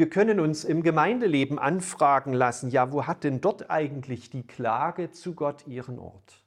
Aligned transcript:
Wir 0.00 0.08
können 0.08 0.40
uns 0.40 0.64
im 0.64 0.82
Gemeindeleben 0.82 1.58
anfragen 1.58 2.32
lassen, 2.32 2.70
ja, 2.70 2.90
wo 2.90 3.06
hat 3.06 3.22
denn 3.22 3.42
dort 3.42 3.68
eigentlich 3.68 4.30
die 4.30 4.46
Klage 4.46 5.10
zu 5.10 5.34
Gott 5.34 5.66
ihren 5.66 5.98
Ort? 5.98 6.42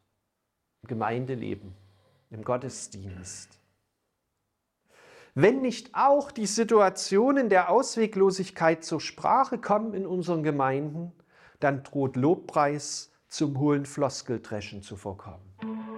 Im 0.82 0.88
Gemeindeleben, 0.88 1.76
im 2.32 2.44
Gottesdienst. 2.44 3.60
Wenn 5.36 5.62
nicht 5.62 5.92
auch 5.94 6.32
die 6.32 6.48
Situationen 6.48 7.50
der 7.50 7.70
Ausweglosigkeit 7.70 8.84
zur 8.84 9.00
Sprache 9.00 9.60
kommen 9.60 9.94
in 9.94 10.08
unseren 10.08 10.42
Gemeinden, 10.42 11.12
dann 11.60 11.84
droht 11.84 12.16
Lobpreis 12.16 13.12
zum 13.28 13.60
hohlen 13.60 13.86
Floskeldreschen 13.86 14.82
zu 14.82 14.96
vorkommen. 14.96 15.93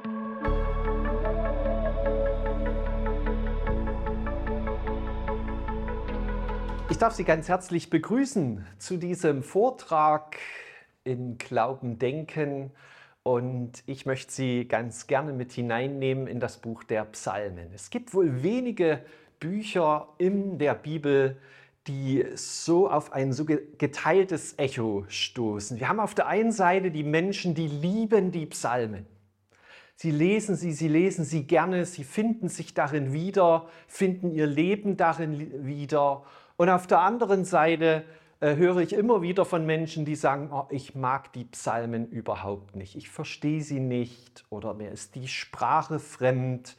Ich 6.96 7.00
darf 7.00 7.14
Sie 7.14 7.26
ganz 7.26 7.50
herzlich 7.50 7.90
begrüßen 7.90 8.66
zu 8.78 8.96
diesem 8.96 9.44
Vortrag 9.44 10.38
in 11.04 11.38
Glauben 11.38 12.00
denken 12.00 12.72
und 13.22 13.84
ich 13.86 14.06
möchte 14.06 14.32
Sie 14.32 14.66
ganz 14.66 15.06
gerne 15.06 15.34
mit 15.34 15.52
hineinnehmen 15.52 16.26
in 16.26 16.40
das 16.40 16.56
Buch 16.56 16.86
der 16.86 17.04
Psalmen. 17.04 17.68
Es 17.76 17.90
gibt 17.90 18.14
wohl 18.14 18.44
wenige 18.44 19.04
Bücher 19.42 20.08
in 20.20 20.58
der 20.58 20.74
Bibel, 20.74 21.36
die 21.86 22.26
so 22.36 22.90
auf 22.90 23.12
ein 23.12 23.34
so 23.34 23.44
geteiltes 23.44 24.58
Echo 24.58 25.04
stoßen. 25.10 25.78
Wir 25.78 25.90
haben 25.90 26.00
auf 26.00 26.16
der 26.16 26.28
einen 26.28 26.54
Seite 26.54 26.92
die 26.92 27.04
Menschen, 27.04 27.56
die 27.56 27.68
lieben 27.68 28.32
die 28.32 28.46
Psalmen. 28.46 29.06
Sie 29.98 30.12
lesen 30.12 30.56
sie, 30.56 30.72
sie 30.72 30.88
lesen 30.88 31.26
sie 31.26 31.44
gerne, 31.44 31.86
sie 31.86 32.06
finden 32.06 32.48
sich 32.48 32.74
darin 32.74 33.12
wieder, 33.12 33.68
finden 33.86 34.32
ihr 34.32 34.48
Leben 34.48 34.96
darin 34.96 35.66
wieder 35.66 36.24
und 36.58 36.70
auf 36.70 36.88
der 36.88 37.00
anderen 37.00 37.46
Seite 37.46 38.04
äh, 38.40 38.56
höre 38.56 38.78
ich 38.78 38.94
immer 38.94 39.22
wieder 39.22 39.46
von 39.46 39.66
Menschen, 39.66 40.06
die 40.06 40.16
sagen, 40.16 40.50
oh, 40.52 40.68
ich 40.70 40.96
mag 40.96 41.34
die 41.34 41.46
Psalmen 41.46 42.08
überhaupt 42.08 42.76
nicht, 42.76 42.96
ich 42.96 43.10
verstehe 43.10 43.62
sie 43.62 43.80
nicht 43.80 44.46
oder 44.50 44.74
mir 44.74 44.92
ist 44.92 45.16
die 45.16 45.28
Sprache 45.28 46.00
fremd. 46.00 46.78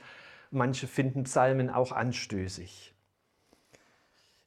Manche 0.50 0.86
finden 0.86 1.24
Psalmen 1.24 1.70
auch 1.70 1.92
anstößig. 1.92 2.94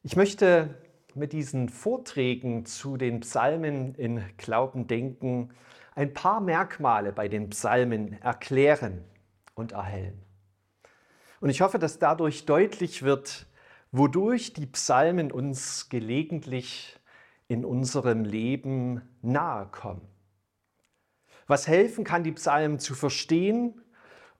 Ich 0.02 0.16
möchte 0.16 0.74
mit 1.14 1.32
diesen 1.32 1.68
Vorträgen 1.68 2.64
zu 2.64 2.96
den 2.96 3.20
Psalmen 3.20 3.94
in 3.96 4.24
Glauben 4.38 4.86
denken 4.86 5.50
ein 5.94 6.14
paar 6.14 6.40
Merkmale 6.40 7.12
bei 7.12 7.28
den 7.28 7.50
Psalmen 7.50 8.20
erklären 8.22 9.04
und 9.54 9.72
erhellen. 9.72 10.22
Und 11.40 11.50
ich 11.50 11.60
hoffe, 11.60 11.78
dass 11.78 11.98
dadurch 11.98 12.46
deutlich 12.46 13.02
wird, 13.02 13.46
wodurch 13.92 14.52
die 14.52 14.66
Psalmen 14.66 15.32
uns 15.32 15.88
gelegentlich 15.88 16.98
in 17.48 17.64
unserem 17.64 18.24
Leben 18.24 19.02
nahe 19.22 19.66
kommen. 19.66 20.06
Was 21.46 21.66
helfen 21.66 22.04
kann, 22.04 22.22
die 22.22 22.32
Psalmen 22.32 22.78
zu 22.78 22.94
verstehen 22.94 23.80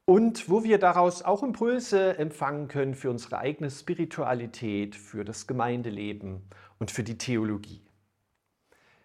und 0.04 0.48
wo 0.48 0.62
wir 0.62 0.78
daraus 0.78 1.22
auch 1.22 1.42
Impulse 1.42 2.16
empfangen 2.18 2.68
können 2.68 2.94
für 2.94 3.10
unsere 3.10 3.38
eigene 3.38 3.70
Spiritualität, 3.70 4.94
für 4.94 5.24
das 5.24 5.48
Gemeindeleben 5.48 6.42
und 6.78 6.92
für 6.92 7.02
die 7.02 7.18
Theologie. 7.18 7.82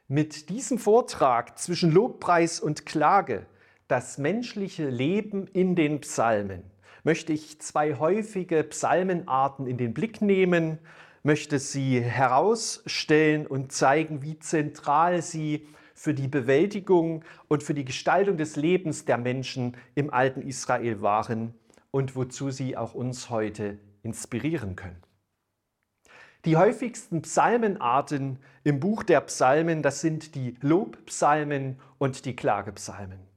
Mit 0.08 0.50
diesem 0.50 0.78
Vortrag 0.78 1.58
zwischen 1.58 1.92
Lobpreis 1.92 2.60
und 2.60 2.86
Klage, 2.86 3.48
das 3.88 4.20
menschliche 4.20 4.88
Leben 4.88 5.48
in 5.48 5.76
den 5.76 6.02
Psalmen, 6.02 6.64
möchte 7.06 7.32
ich 7.32 7.62
zwei 7.62 7.96
häufige 7.96 8.64
Psalmenarten 8.64 9.68
in 9.68 9.78
den 9.78 9.94
Blick 9.94 10.22
nehmen, 10.22 10.80
möchte 11.24 11.60
sie 11.60 12.02
herausstellen 12.02 13.48
und 13.48 13.72
zeigen, 13.72 14.22
wie 14.22 14.38
zentral 14.40 15.22
sie 15.22 15.68
für 15.94 16.14
die 16.14 16.28
Bewältigung 16.28 17.24
und 17.48 17.64
für 17.64 17.74
die 17.74 17.86
Gestaltung 17.86 18.38
des 18.38 18.58
Lebens 18.58 19.06
der 19.06 19.18
Menschen 19.18 19.78
im 19.94 20.12
alten 20.12 20.42
Israel 20.42 21.02
waren 21.02 21.54
und 21.92 22.16
wozu 22.16 22.52
sie 22.52 22.76
auch 22.76 22.94
uns 22.94 23.30
heute 23.30 23.80
inspirieren 24.04 24.76
können. 24.76 25.02
Die 26.44 26.58
häufigsten 26.58 27.22
Psalmenarten 27.22 28.40
im 28.64 28.80
Buch 28.80 29.04
der 29.04 29.22
Psalmen, 29.22 29.82
das 29.82 30.02
sind 30.02 30.36
die 30.36 30.56
Lobpsalmen 30.62 31.80
und 31.98 32.26
die 32.26 32.36
Klagepsalmen. 32.36 33.35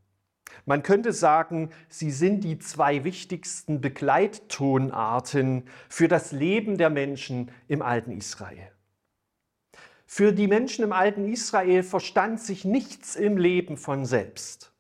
Man 0.69 0.83
könnte 0.83 1.15
sagen, 1.15 1.71
sie 1.89 2.11
sind 2.11 2.45
die 2.45 2.59
zwei 2.59 3.03
wichtigsten 3.03 3.81
Begleittonarten 3.81 5.63
für 5.89 6.09
das 6.09 6.31
Leben 6.31 6.77
der 6.77 6.91
Menschen 6.91 7.51
im 7.69 7.81
alten 7.81 8.13
Israel. 8.13 8.71
Für 10.05 10.35
die 10.35 10.47
Menschen 10.47 10.85
im 10.85 10.93
alten 10.93 11.27
Israel 11.27 11.83
verstand 11.83 12.41
sich 12.41 12.67
nichts 12.67 13.17
im 13.17 13.39
Leben 13.39 13.79
von 13.79 14.05
selbst. 14.05 14.75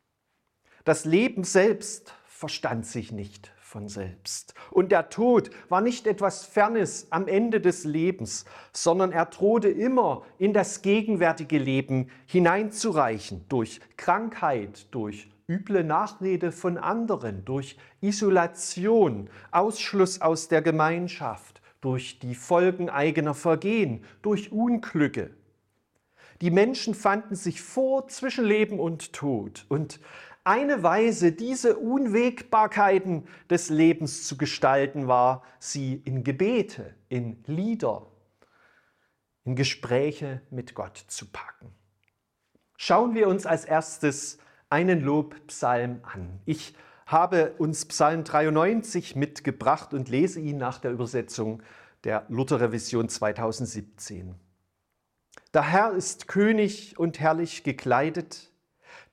Das 0.85 1.07
Leben 1.07 1.43
selbst 1.43 2.13
verstand 2.27 2.85
sich 2.85 3.11
nicht 3.11 3.51
von 3.59 3.89
selbst. 3.89 4.53
Und 4.71 4.93
der 4.93 5.09
Tod 5.09 5.49
war 5.71 5.81
nicht 5.81 6.07
etwas 6.07 6.45
Fernes 6.45 7.07
am 7.09 7.27
Ende 7.29 7.63
des 7.63 7.85
Lebens, 7.85 8.45
sondern 8.75 9.11
er 9.11 9.25
drohte 9.25 9.71
immer 9.71 10.27
in 10.37 10.53
das 10.53 10.83
gegenwärtige 10.83 11.57
Leben 11.57 12.11
hineinzureichen 12.27 13.47
durch 13.49 13.81
Krankheit, 13.97 14.87
durch 14.91 15.31
üble 15.49 15.83
Nachrede 15.83 16.53
von 16.53 16.77
anderen, 16.77 17.45
durch 17.45 17.79
Isolation, 18.01 19.31
Ausschluss 19.51 20.21
aus 20.21 20.49
der 20.49 20.63
Gemeinschaft, 20.63 21.63
durch 21.81 22.19
die 22.19 22.35
Folgen 22.35 22.91
eigener 22.91 23.35
Vergehen, 23.35 24.05
durch 24.23 24.53
Unglücke. 24.53 25.31
Die 26.41 26.51
Menschen 26.51 26.95
fanden 26.95 27.35
sich 27.35 27.63
vor 27.63 28.09
zwischen 28.09 28.45
Leben 28.45 28.79
und 28.79 29.13
Tod. 29.13 29.65
Und 29.69 30.01
eine 30.45 30.83
Weise, 30.83 31.33
diese 31.33 31.77
Unwägbarkeiten 31.77 33.27
des 33.51 33.71
Lebens 33.71 34.27
zu 34.27 34.37
gestalten, 34.37 35.09
war, 35.09 35.43
sie 35.59 36.01
in 36.05 36.25
Gebete, 36.25 36.95
in 37.09 37.43
Lieder, 37.47 38.07
in 39.45 39.57
Gespräche 39.57 40.43
mit 40.51 40.75
Gott 40.75 40.97
zu 41.09 41.27
packen. 41.27 41.75
Schauen 42.77 43.15
wir 43.15 43.29
uns 43.29 43.45
als 43.45 43.65
erstes 43.65 44.39
einen 44.71 45.01
Lobpsalm 45.01 46.01
an. 46.03 46.41
Ich 46.45 46.75
habe 47.07 47.55
uns 47.59 47.87
Psalm 47.87 48.25
93 48.25 49.17
mitgebracht 49.17 49.95
und 49.95 50.09
lese 50.09 50.41
ihn 50.41 50.59
nach 50.59 50.79
der 50.79 50.93
Übersetzung 50.93 51.63
der 52.05 52.27
Lutherrevision 52.29 53.09
2017. 53.09 54.35
Der 55.55 55.63
Herr 55.63 55.93
ist 55.93 56.29
König 56.29 56.99
und 56.99 57.19
herrlich 57.19 57.63
gekleidet. 57.63 58.53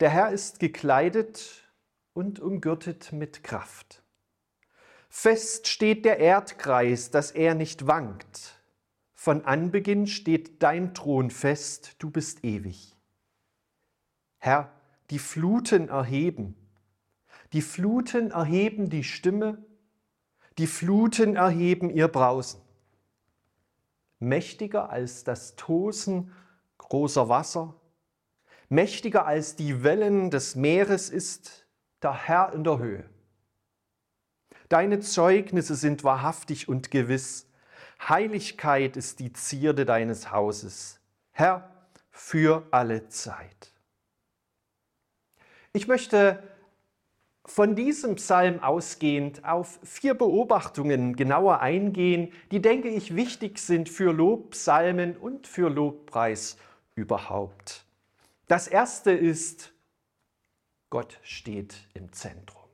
Der 0.01 0.09
Herr 0.09 0.31
ist 0.31 0.59
gekleidet 0.59 1.63
und 2.13 2.39
umgürtet 2.39 3.13
mit 3.13 3.43
Kraft. 3.43 4.03
Fest 5.09 5.67
steht 5.69 6.03
der 6.03 6.19
Erdkreis, 6.19 7.09
dass 7.09 7.31
er 7.31 7.55
nicht 7.55 7.87
wankt. 7.87 8.61
Von 9.13 9.45
Anbeginn 9.45 10.07
steht 10.07 10.61
dein 10.61 10.93
Thron 10.93 11.31
fest, 11.31 11.95
du 11.99 12.11
bist 12.11 12.43
ewig. 12.43 12.97
Herr, 14.37 14.69
die 15.09 15.19
Fluten 15.19 15.89
erheben. 15.89 16.55
Die 17.53 17.61
Fluten 17.61 18.31
erheben 18.31 18.89
die 18.89 19.03
Stimme, 19.03 19.63
die 20.57 20.67
Fluten 20.67 21.35
erheben 21.35 21.89
ihr 21.89 22.07
Brausen. 22.07 22.61
Mächtiger 24.19 24.89
als 24.89 25.23
das 25.23 25.55
Tosen 25.55 26.31
großer 26.77 27.29
Wasser, 27.29 27.75
mächtiger 28.69 29.25
als 29.25 29.55
die 29.55 29.83
Wellen 29.83 30.31
des 30.31 30.55
Meeres 30.55 31.09
ist 31.09 31.67
der 32.01 32.13
Herr 32.27 32.53
in 32.53 32.63
der 32.63 32.79
Höhe. 32.79 33.09
Deine 34.69 34.99
Zeugnisse 34.99 35.75
sind 35.75 36.03
wahrhaftig 36.03 36.67
und 36.67 36.89
gewiss. 36.89 37.47
Heiligkeit 38.07 38.97
ist 38.97 39.19
die 39.19 39.31
Zierde 39.33 39.85
deines 39.85 40.31
Hauses. 40.31 40.99
Herr, 41.31 41.69
für 42.09 42.67
alle 42.71 43.07
Zeit. 43.09 43.74
Ich 45.75 45.89
möchte 45.89 46.41
von 47.45 47.75
diesem 47.75 48.15
Psalm 48.15 48.63
ausgehend 48.63 49.43
auf 49.43 49.77
vier 49.83 50.13
Beobachtungen 50.13 51.17
genauer 51.17 51.59
eingehen, 51.59 52.31
die, 52.51 52.61
denke 52.61 52.87
ich, 52.87 53.17
wichtig 53.17 53.59
sind 53.59 53.89
für 53.89 54.13
Lobpsalmen 54.13 55.17
und 55.17 55.47
für 55.47 55.69
Lobpreis 55.69 56.55
überhaupt. 56.95 57.83
Das 58.47 58.69
erste 58.69 59.11
ist, 59.11 59.73
Gott 60.89 61.19
steht 61.23 61.75
im 61.93 62.13
Zentrum. 62.13 62.69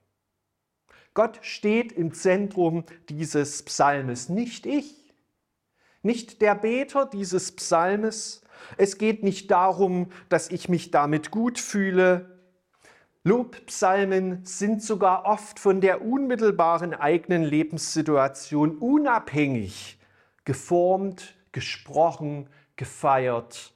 Gott 1.15 1.39
steht 1.41 1.91
im 1.91 2.13
Zentrum 2.13 2.83
dieses 3.09 3.63
Psalmes, 3.63 4.29
nicht 4.29 4.67
ich, 4.67 5.11
nicht 6.03 6.39
der 6.39 6.53
Beter 6.53 7.07
dieses 7.07 7.55
Psalmes. 7.55 8.43
Es 8.77 8.99
geht 8.99 9.23
nicht 9.23 9.49
darum, 9.49 10.11
dass 10.29 10.51
ich 10.51 10.69
mich 10.69 10.91
damit 10.91 11.31
gut 11.31 11.57
fühle, 11.57 12.30
Lobpsalmen 13.23 14.43
sind 14.45 14.81
sogar 14.81 15.25
oft 15.25 15.59
von 15.59 15.79
der 15.79 16.03
unmittelbaren 16.03 16.95
eigenen 16.95 17.43
Lebenssituation 17.43 18.77
unabhängig 18.77 19.99
geformt, 20.43 21.35
gesprochen, 21.51 22.49
gefeiert, 22.75 23.75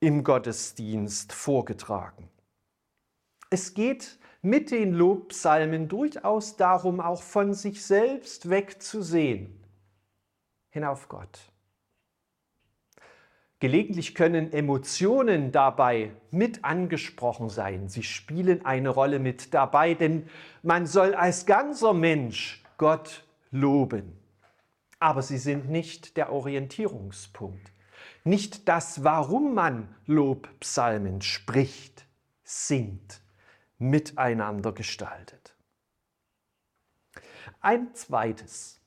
im 0.00 0.24
Gottesdienst 0.24 1.32
vorgetragen. 1.32 2.28
Es 3.48 3.72
geht 3.72 4.18
mit 4.42 4.70
den 4.70 4.92
Lobpsalmen 4.92 5.88
durchaus 5.88 6.56
darum, 6.56 7.00
auch 7.00 7.22
von 7.22 7.54
sich 7.54 7.84
selbst 7.86 8.50
wegzusehen, 8.50 9.64
hinauf 10.70 11.08
Gott. 11.08 11.51
Gelegentlich 13.62 14.16
können 14.16 14.52
Emotionen 14.52 15.52
dabei 15.52 16.10
mit 16.32 16.64
angesprochen 16.64 17.48
sein. 17.48 17.88
Sie 17.88 18.02
spielen 18.02 18.66
eine 18.66 18.88
Rolle 18.88 19.20
mit 19.20 19.54
dabei, 19.54 19.94
denn 19.94 20.28
man 20.64 20.84
soll 20.84 21.14
als 21.14 21.46
ganzer 21.46 21.92
Mensch 21.94 22.64
Gott 22.76 23.22
loben. 23.52 24.18
Aber 24.98 25.22
sie 25.22 25.38
sind 25.38 25.70
nicht 25.70 26.16
der 26.16 26.32
Orientierungspunkt, 26.32 27.70
nicht 28.24 28.68
das, 28.68 29.04
warum 29.04 29.54
man 29.54 29.94
Lobpsalmen 30.06 31.22
spricht, 31.22 32.04
singt, 32.42 33.20
miteinander 33.78 34.72
gestaltet. 34.72 35.54
Ein 37.60 37.94
zweites. 37.94 38.81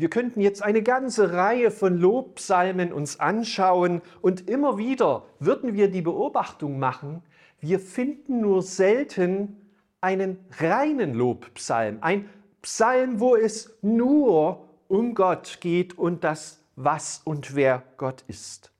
Wir 0.00 0.08
könnten 0.08 0.40
jetzt 0.40 0.62
eine 0.62 0.84
ganze 0.84 1.32
Reihe 1.32 1.72
von 1.72 1.98
Lobpsalmen 1.98 2.92
uns 2.92 3.18
anschauen 3.18 4.00
und 4.22 4.48
immer 4.48 4.78
wieder 4.78 5.24
würden 5.40 5.74
wir 5.74 5.90
die 5.90 6.02
Beobachtung 6.02 6.78
machen, 6.78 7.20
wir 7.60 7.80
finden 7.80 8.40
nur 8.40 8.62
selten 8.62 9.56
einen 10.00 10.38
reinen 10.60 11.14
Lobpsalm, 11.14 11.98
ein 12.00 12.28
Psalm, 12.62 13.18
wo 13.18 13.34
es 13.34 13.76
nur 13.82 14.68
um 14.86 15.16
Gott 15.16 15.58
geht 15.60 15.98
und 15.98 16.22
das, 16.22 16.62
was 16.76 17.20
und 17.24 17.56
wer 17.56 17.82
Gott 17.96 18.22
ist. 18.28 18.70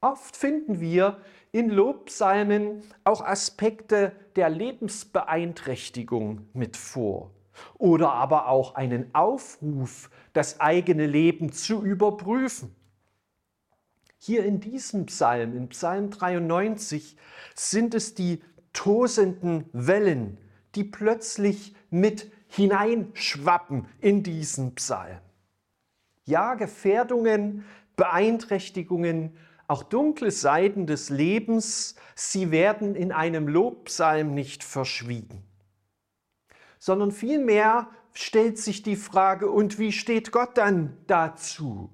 Oft 0.00 0.36
finden 0.36 0.80
wir 0.80 1.18
in 1.52 1.70
Lobpsalmen 1.70 2.82
auch 3.04 3.24
Aspekte 3.24 4.10
der 4.34 4.50
Lebensbeeinträchtigung 4.50 6.48
mit 6.54 6.76
vor 6.76 7.30
oder 7.78 8.12
aber 8.12 8.48
auch 8.48 8.74
einen 8.74 9.14
Aufruf, 9.14 10.10
das 10.32 10.60
eigene 10.60 11.06
Leben 11.06 11.52
zu 11.52 11.82
überprüfen. 11.82 12.74
Hier 14.18 14.44
in 14.44 14.60
diesem 14.60 15.06
Psalm, 15.06 15.56
in 15.56 15.68
Psalm 15.68 16.10
93, 16.10 17.16
sind 17.54 17.94
es 17.94 18.14
die 18.14 18.42
tosenden 18.72 19.68
Wellen, 19.72 20.38
die 20.74 20.84
plötzlich 20.84 21.74
mit 21.90 22.30
hineinschwappen 22.48 23.86
in 24.00 24.22
diesen 24.22 24.74
Psalm. 24.74 25.18
Ja, 26.24 26.54
Gefährdungen, 26.54 27.64
Beeinträchtigungen, 27.96 29.36
auch 29.68 29.82
dunkle 29.82 30.30
Seiten 30.30 30.86
des 30.86 31.08
Lebens, 31.08 31.94
sie 32.14 32.50
werden 32.50 32.94
in 32.94 33.12
einem 33.12 33.48
Lobpsalm 33.48 34.34
nicht 34.34 34.64
verschwiegen 34.64 35.44
sondern 36.78 37.12
vielmehr 37.12 37.88
stellt 38.12 38.58
sich 38.58 38.82
die 38.82 38.96
Frage, 38.96 39.50
und 39.50 39.78
wie 39.78 39.92
steht 39.92 40.32
Gott 40.32 40.56
dann 40.56 40.96
dazu? 41.06 41.90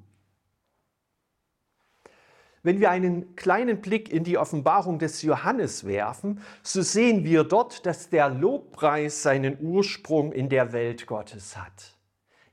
Wenn 2.64 2.78
wir 2.78 2.90
einen 2.90 3.34
kleinen 3.34 3.80
Blick 3.80 4.12
in 4.12 4.22
die 4.22 4.38
Offenbarung 4.38 5.00
des 5.00 5.22
Johannes 5.22 5.84
werfen, 5.84 6.40
so 6.62 6.80
sehen 6.80 7.24
wir 7.24 7.42
dort, 7.42 7.86
dass 7.86 8.08
der 8.08 8.28
Lobpreis 8.28 9.22
seinen 9.22 9.58
Ursprung 9.60 10.32
in 10.32 10.48
der 10.48 10.72
Welt 10.72 11.08
Gottes 11.08 11.56
hat. 11.56 11.96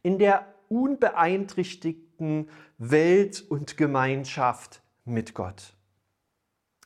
In 0.01 0.17
der 0.17 0.51
unbeeinträchtigten 0.67 2.49
Welt 2.79 3.45
und 3.49 3.77
Gemeinschaft 3.77 4.81
mit 5.05 5.35
Gott. 5.35 5.75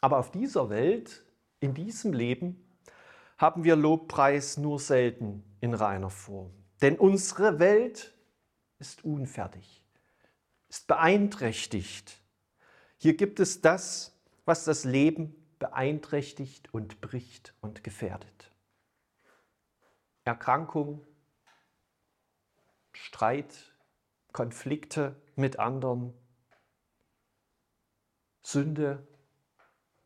Aber 0.01 0.17
auf 0.17 0.31
dieser 0.31 0.69
Welt, 0.69 1.23
in 1.61 1.73
diesem 1.73 2.11
Leben, 2.11 2.62
haben 3.37 3.63
wir 3.63 3.75
Lobpreis 3.75 4.57
nur 4.57 4.79
selten 4.79 5.43
in 5.61 5.73
reiner 5.73 6.09
Form. 6.09 6.51
Denn 6.81 6.97
unsere 6.97 7.59
Welt 7.59 8.13
ist 8.79 9.05
unfertig, 9.05 9.83
ist 10.69 10.87
beeinträchtigt. 10.87 12.21
Hier 12.97 13.15
gibt 13.15 13.39
es 13.39 13.61
das, 13.61 14.19
was 14.45 14.65
das 14.65 14.83
Leben 14.83 15.35
beeinträchtigt 15.59 16.73
und 16.73 16.99
bricht 16.99 17.55
und 17.61 17.83
gefährdet. 17.83 18.51
Erkrankung, 20.25 21.05
Streit, 22.91 23.73
Konflikte 24.31 25.15
mit 25.35 25.59
anderen, 25.59 26.13
Sünde, 28.41 29.07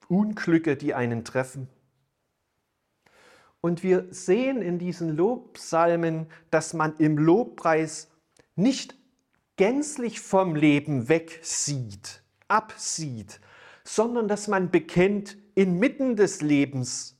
Unglücke, 0.08 0.78
die 0.78 0.94
einen 0.94 1.26
treffen. 1.26 1.68
Und 3.62 3.84
wir 3.84 4.08
sehen 4.12 4.62
in 4.62 4.80
diesen 4.80 5.16
Lobpsalmen, 5.16 6.28
dass 6.52 6.74
man 6.74 6.96
im 6.98 7.18
Lobpreis 7.18 8.10
nicht 8.56 8.96
gänzlich 9.56 10.20
vom 10.20 10.56
Leben 10.56 11.10
wegsieht, 11.10 12.24
absieht, 12.48 13.42
sondern 13.84 14.28
dass 14.28 14.48
man 14.48 14.70
bekennt 14.70 15.38
inmitten 15.56 16.16
des 16.16 16.42
Lebens, 16.42 17.18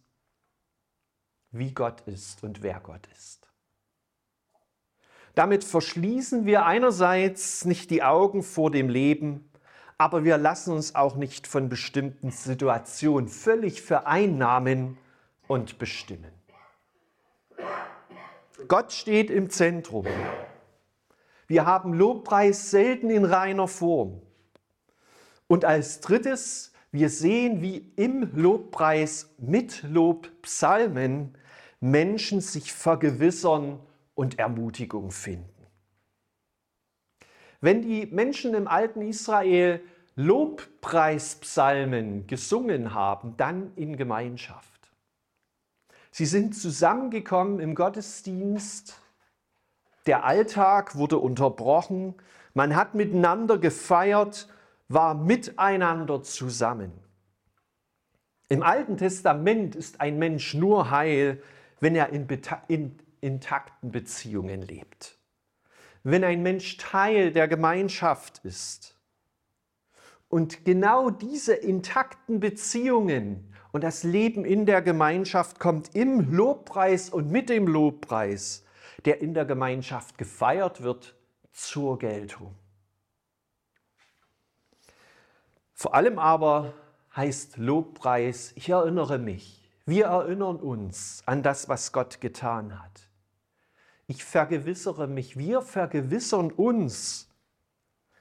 wie 1.52 1.74
Gott 1.74 2.02
ist 2.02 2.44
und 2.44 2.62
wer 2.62 2.80
Gott 2.80 3.08
ist. 3.16 3.48
Damit 5.34 5.64
verschließen 5.64 6.46
wir 6.46 6.66
einerseits 6.66 7.66
nicht 7.66 7.90
die 7.92 8.04
Augen 8.04 8.44
vor 8.44 8.72
dem 8.72 8.90
Leben, 8.90 9.52
aber 9.98 10.24
wir 10.24 10.38
lassen 10.38 10.74
uns 10.74 10.96
auch 10.96 11.16
nicht 11.16 11.48
von 11.48 11.70
bestimmten 11.70 12.32
Situationen 12.32 13.28
völlig 13.28 13.82
vereinnahmen 13.82 14.98
und 15.48 15.80
bestimmen. 15.80 16.32
Gott 18.68 18.92
steht 18.92 19.30
im 19.30 19.50
Zentrum. 19.50 20.06
Wir 21.48 21.66
haben 21.66 21.94
Lobpreis 21.94 22.72
selten 22.72 23.10
in 23.10 23.24
reiner 23.24 23.68
Form. 23.68 24.22
Und 25.48 25.64
als 25.64 26.02
drittes, 26.02 26.74
wir 26.92 27.10
sehen, 27.10 27.62
wie 27.62 27.94
im 27.96 28.36
Lobpreis 28.36 29.34
mit 29.38 29.84
Lobpsalmen 29.84 31.38
Menschen 31.80 32.42
sich 32.42 32.74
vergewissern 32.74 33.80
und 34.16 34.40
Ermutigung 34.40 35.12
finden. 35.12 35.48
Wenn 37.62 37.82
die 37.82 38.08
Menschen 38.08 38.54
im 38.54 38.68
alten 38.68 39.02
Israel 39.02 39.82
Lobpreispsalmen 40.16 42.28
gesungen 42.28 42.94
haben, 42.94 43.38
dann 43.38 43.72
in 43.76 43.96
Gemeinschaft. 43.96 44.77
Sie 46.18 46.26
sind 46.26 46.56
zusammengekommen 46.56 47.60
im 47.60 47.76
Gottesdienst. 47.76 49.00
Der 50.08 50.24
Alltag 50.24 50.96
wurde 50.96 51.20
unterbrochen. 51.20 52.16
Man 52.56 52.76
hat 52.76 52.96
miteinander 52.96 53.60
gefeiert, 53.60 54.48
war 54.88 55.14
miteinander 55.14 56.24
zusammen. 56.24 56.92
Im 58.50 58.64
Alten 58.64 58.98
Testament 58.98 59.76
ist 59.76 60.02
ein 60.02 60.18
Mensch 60.18 60.56
nur 60.56 60.90
heil, 60.90 61.40
wenn 61.82 61.96
er 61.96 62.10
in, 62.10 62.26
in 62.68 62.98
intakten 63.22 63.92
Beziehungen 63.92 64.64
lebt. 64.64 65.20
Wenn 66.02 66.24
ein 66.24 66.42
Mensch 66.42 66.78
Teil 66.78 67.32
der 67.32 67.48
Gemeinschaft 67.48 68.40
ist. 68.44 68.98
Und 70.30 70.66
genau 70.66 71.12
diese 71.12 71.54
intakten 71.54 72.40
Beziehungen 72.40 73.54
und 73.72 73.84
das 73.84 74.04
Leben 74.04 74.46
in 74.46 74.66
der 74.66 74.82
Gemeinschaft 74.82 75.60
kommt 75.60 75.96
im 75.96 76.32
Lobpreis 76.32 77.10
und 77.10 77.30
mit 77.32 77.50
dem 77.50 77.68
Lobpreis, 77.68 78.64
der 79.06 79.22
in 79.22 79.34
der 79.34 79.46
Gemeinschaft 79.46 80.18
gefeiert 80.18 80.82
wird, 80.82 81.16
zur 81.52 81.98
Geltung. 82.00 82.56
Vor 85.74 85.94
allem 85.94 86.18
aber 86.18 86.74
heißt 87.16 87.58
Lobpreis, 87.58 88.52
ich 88.56 88.70
erinnere 88.70 89.18
mich, 89.18 89.70
wir 89.86 90.06
erinnern 90.06 90.58
uns 90.58 91.24
an 91.26 91.44
das, 91.44 91.70
was 91.70 91.92
Gott 91.92 92.22
getan 92.22 92.82
hat. 92.82 93.10
Ich 94.08 94.24
vergewissere 94.24 95.08
mich, 95.08 95.38
wir 95.38 95.62
vergewissern 95.62 96.52
uns. 96.52 97.30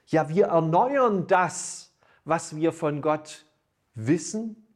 Ja, 0.07 0.29
wir 0.29 0.47
erneuern 0.47 1.27
das, 1.27 1.93
was 2.25 2.55
wir 2.55 2.73
von 2.73 3.01
Gott 3.01 3.45
wissen 3.93 4.66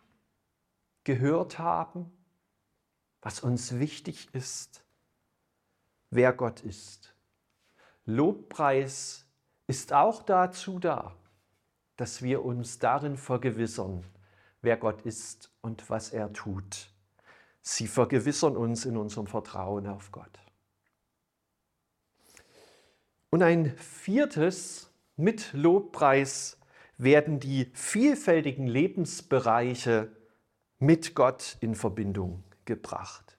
gehört 1.03 1.59
haben, 1.59 2.11
was 3.21 3.39
uns 3.39 3.79
wichtig 3.79 4.33
ist, 4.33 4.83
wer 6.09 6.33
Gott 6.33 6.61
ist. 6.61 7.15
Lobpreis 8.05 9.25
ist 9.67 9.93
auch 9.93 10.23
dazu 10.23 10.79
da, 10.79 11.15
dass 11.97 12.21
wir 12.21 12.43
uns 12.43 12.79
darin 12.79 13.15
vergewissern, 13.17 14.03
wer 14.61 14.77
Gott 14.77 15.03
ist 15.03 15.51
und 15.61 15.89
was 15.89 16.09
er 16.09 16.33
tut. 16.33 16.91
Sie 17.61 17.87
vergewissern 17.87 18.57
uns 18.57 18.85
in 18.85 18.97
unserem 18.97 19.27
Vertrauen 19.27 19.87
auf 19.87 20.11
Gott. 20.11 20.39
Und 23.29 23.43
ein 23.43 23.77
viertes 23.77 24.91
mit 25.15 25.53
Lobpreis 25.53 26.57
werden 26.97 27.39
die 27.39 27.71
vielfältigen 27.73 28.67
Lebensbereiche 28.67 30.11
mit 30.81 31.13
Gott 31.13 31.57
in 31.61 31.75
Verbindung 31.75 32.43
gebracht. 32.65 33.37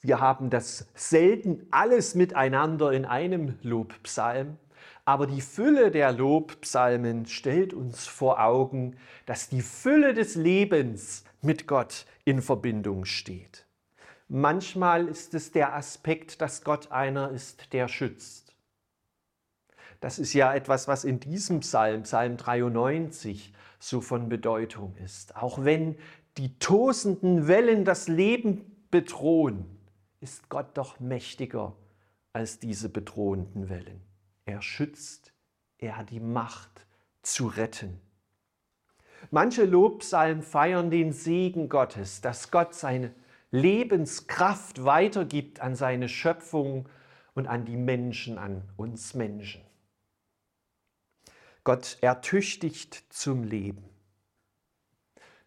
Wir 0.00 0.20
haben 0.20 0.50
das 0.50 0.86
selten 0.94 1.66
alles 1.72 2.14
miteinander 2.14 2.92
in 2.92 3.04
einem 3.04 3.58
Lobpsalm, 3.62 4.58
aber 5.04 5.26
die 5.26 5.40
Fülle 5.40 5.90
der 5.90 6.12
Lobpsalmen 6.12 7.26
stellt 7.26 7.74
uns 7.74 8.06
vor 8.06 8.40
Augen, 8.40 8.96
dass 9.26 9.48
die 9.48 9.62
Fülle 9.62 10.14
des 10.14 10.36
Lebens 10.36 11.24
mit 11.42 11.66
Gott 11.66 12.06
in 12.24 12.40
Verbindung 12.40 13.04
steht. 13.04 13.66
Manchmal 14.28 15.08
ist 15.08 15.34
es 15.34 15.50
der 15.50 15.74
Aspekt, 15.74 16.40
dass 16.40 16.62
Gott 16.62 16.92
einer 16.92 17.30
ist, 17.30 17.72
der 17.72 17.88
schützt. 17.88 18.54
Das 20.00 20.18
ist 20.20 20.34
ja 20.34 20.54
etwas, 20.54 20.86
was 20.86 21.04
in 21.04 21.18
diesem 21.18 21.60
Psalm, 21.60 22.04
Psalm 22.04 22.36
93, 22.36 23.52
so 23.78 24.00
von 24.00 24.28
Bedeutung 24.28 24.96
ist. 24.96 25.36
Auch 25.36 25.64
wenn 25.64 25.96
die 26.36 26.58
tosenden 26.58 27.46
Wellen 27.46 27.84
das 27.84 28.08
Leben 28.08 28.86
bedrohen, 28.90 29.66
ist 30.20 30.48
Gott 30.48 30.76
doch 30.76 31.00
mächtiger 31.00 31.76
als 32.32 32.58
diese 32.58 32.88
bedrohenden 32.88 33.68
Wellen. 33.68 34.00
Er 34.44 34.62
schützt, 34.62 35.32
er 35.78 35.96
hat 35.96 36.10
die 36.10 36.20
Macht 36.20 36.86
zu 37.22 37.46
retten. 37.46 38.00
Manche 39.30 39.64
Lobpsalmen 39.64 40.42
feiern 40.42 40.90
den 40.90 41.12
Segen 41.12 41.68
Gottes, 41.68 42.20
dass 42.20 42.50
Gott 42.50 42.74
seine 42.74 43.14
Lebenskraft 43.50 44.84
weitergibt 44.84 45.60
an 45.60 45.76
seine 45.76 46.08
Schöpfung 46.08 46.88
und 47.34 47.46
an 47.46 47.64
die 47.64 47.76
Menschen, 47.76 48.36
an 48.38 48.62
uns 48.76 49.14
Menschen. 49.14 49.62
Gott 51.62 51.98
ertüchtigt 52.00 53.04
zum 53.10 53.44
Leben. 53.44 53.93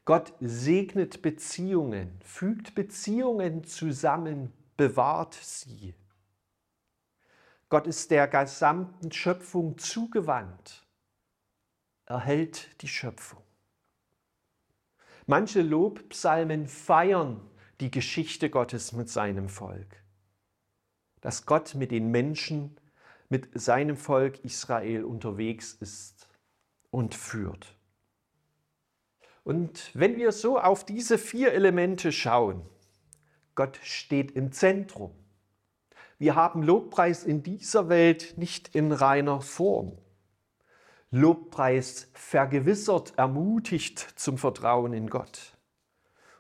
Gott 0.07 0.33
segnet 0.39 1.21
Beziehungen, 1.21 2.17
fügt 2.23 2.75
Beziehungen 2.75 3.65
zusammen, 3.65 4.53
bewahrt 4.77 5.33
sie. 5.33 5.95
Gott 7.67 7.87
ist 7.87 8.09
der 8.09 8.29
gesamten 8.29 9.11
Schöpfung 9.11 9.77
zugewandt, 9.77 10.87
erhält 12.05 12.81
die 12.81 12.87
Schöpfung. 12.87 13.43
Manche 15.25 15.61
Lobpsalmen 15.61 16.67
feiern 16.67 17.41
die 17.81 17.91
Geschichte 17.91 18.49
Gottes 18.49 18.93
mit 18.93 19.09
seinem 19.09 19.49
Volk. 19.49 20.01
Dass 21.19 21.45
Gott 21.45 21.75
mit 21.75 21.91
den 21.91 22.11
Menschen, 22.11 22.79
mit 23.27 23.49
seinem 23.59 23.97
Volk 23.97 24.39
Israel 24.45 25.03
unterwegs 25.03 25.73
ist 25.73 26.29
und 26.91 27.13
führt. 27.13 27.76
Und 29.47 29.91
wenn 29.93 30.17
wir 30.17 30.33
so 30.33 30.59
auf 30.59 30.83
diese 30.83 31.17
vier 31.17 31.53
Elemente 31.53 32.11
schauen, 32.11 32.63
Gott 33.55 33.79
steht 33.81 34.31
im 34.31 34.51
Zentrum. 34.51 35.11
Wir 36.17 36.35
haben 36.35 36.63
Lobpreis 36.63 37.23
in 37.23 37.43
dieser 37.43 37.87
Welt 37.87 38.33
nicht 38.35 38.75
in 38.75 38.91
reiner 38.91 39.39
Form. 39.39 39.97
Lobpreis 41.11 42.11
vergewissert, 42.13 43.13
ermutigt 43.15 43.99
zum 44.17 44.37
Vertrauen 44.37 44.91
in 44.91 45.09
Gott. 45.09 45.53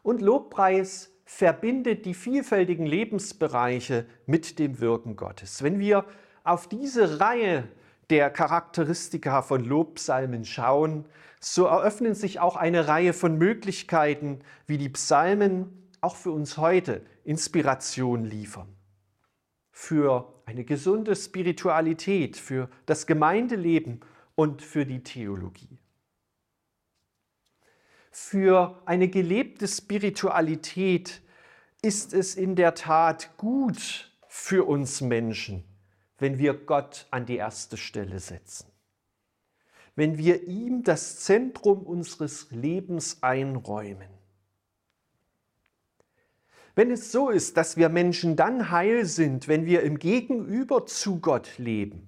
Und 0.03 0.21
Lobpreis 0.21 1.09
verbindet 1.23 2.05
die 2.05 2.13
vielfältigen 2.13 2.85
Lebensbereiche 2.85 4.05
mit 4.25 4.59
dem 4.59 4.81
Wirken 4.81 5.15
Gottes. 5.15 5.63
Wenn 5.63 5.79
wir 5.79 6.03
auf 6.43 6.67
diese 6.67 7.21
Reihe 7.21 7.69
der 8.09 8.29
Charakteristika 8.29 9.41
von 9.41 9.63
Lobpsalmen 9.65 10.45
schauen, 10.45 11.05
so 11.39 11.65
eröffnen 11.65 12.15
sich 12.15 12.39
auch 12.39 12.55
eine 12.55 12.87
Reihe 12.87 13.13
von 13.13 13.37
Möglichkeiten, 13.37 14.39
wie 14.65 14.77
die 14.77 14.89
Psalmen 14.89 15.91
auch 16.01 16.15
für 16.15 16.31
uns 16.31 16.57
heute 16.57 17.05
Inspiration 17.23 18.25
liefern. 18.25 18.73
Für 19.71 20.33
eine 20.45 20.63
gesunde 20.63 21.15
Spiritualität, 21.15 22.37
für 22.37 22.69
das 22.85 23.05
Gemeindeleben 23.05 24.01
und 24.35 24.61
für 24.61 24.85
die 24.85 25.03
Theologie. 25.03 25.77
Für 28.11 28.81
eine 28.85 29.09
gelebte 29.09 29.67
Spiritualität 29.67 31.21
ist 31.81 32.13
es 32.13 32.35
in 32.35 32.55
der 32.55 32.73
Tat 32.73 33.37
gut 33.37 34.11
für 34.27 34.67
uns 34.67 35.01
Menschen, 35.01 35.63
wenn 36.17 36.37
wir 36.37 36.53
Gott 36.53 37.07
an 37.11 37.25
die 37.25 37.37
erste 37.37 37.77
Stelle 37.77 38.19
setzen. 38.19 38.67
Wenn 39.95 40.17
wir 40.17 40.43
ihm 40.47 40.83
das 40.83 41.19
Zentrum 41.19 41.83
unseres 41.83 42.51
Lebens 42.51 43.23
einräumen. 43.23 44.09
Wenn 46.75 46.91
es 46.91 47.11
so 47.11 47.29
ist, 47.29 47.57
dass 47.57 47.75
wir 47.75 47.89
Menschen 47.89 48.35
dann 48.35 48.69
heil 48.69 49.05
sind, 49.05 49.47
wenn 49.47 49.65
wir 49.65 49.81
im 49.81 49.97
Gegenüber 49.97 50.85
zu 50.85 51.19
Gott 51.19 51.57
leben, 51.57 52.07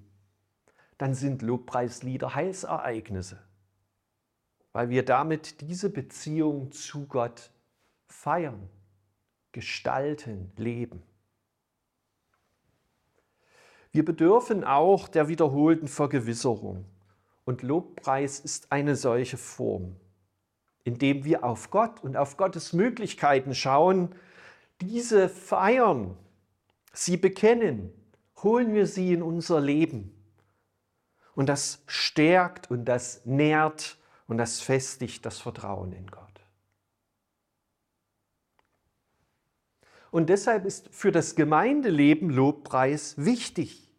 dann 0.96 1.14
sind 1.14 1.42
Lobpreislieder 1.42 2.34
Heilsereignisse, 2.34 3.42
weil 4.72 4.90
wir 4.90 5.04
damit 5.04 5.60
diese 5.60 5.90
Beziehung 5.90 6.70
zu 6.70 7.06
Gott 7.06 7.50
feiern, 8.06 8.68
gestalten, 9.50 10.52
leben. 10.56 11.02
Wir 13.92 14.04
bedürfen 14.04 14.64
auch 14.64 15.08
der 15.08 15.28
wiederholten 15.28 15.88
Vergewisserung. 15.88 16.84
Und 17.44 17.62
Lobpreis 17.62 18.38
ist 18.38 18.70
eine 18.70 18.94
solche 18.94 19.36
Form, 19.36 19.96
indem 20.84 21.24
wir 21.24 21.42
auf 21.42 21.70
Gott 21.70 22.02
und 22.02 22.16
auf 22.16 22.36
Gottes 22.36 22.72
Möglichkeiten 22.72 23.54
schauen, 23.54 24.14
diese 24.80 25.28
feiern, 25.28 26.16
sie 26.92 27.16
bekennen, 27.16 27.92
holen 28.42 28.72
wir 28.72 28.86
sie 28.86 29.12
in 29.12 29.22
unser 29.22 29.60
Leben 29.60 30.14
und 31.34 31.48
das 31.48 31.82
stärkt 31.86 32.70
und 32.70 32.84
das 32.84 33.24
nährt 33.24 33.98
und 34.26 34.38
das 34.38 34.60
festigt 34.60 35.26
das 35.26 35.38
Vertrauen 35.38 35.92
in 35.92 36.06
Gott. 36.06 36.29
Und 40.10 40.28
deshalb 40.28 40.64
ist 40.64 40.88
für 40.90 41.12
das 41.12 41.36
Gemeindeleben 41.36 42.30
Lobpreis 42.30 43.14
wichtig. 43.16 43.92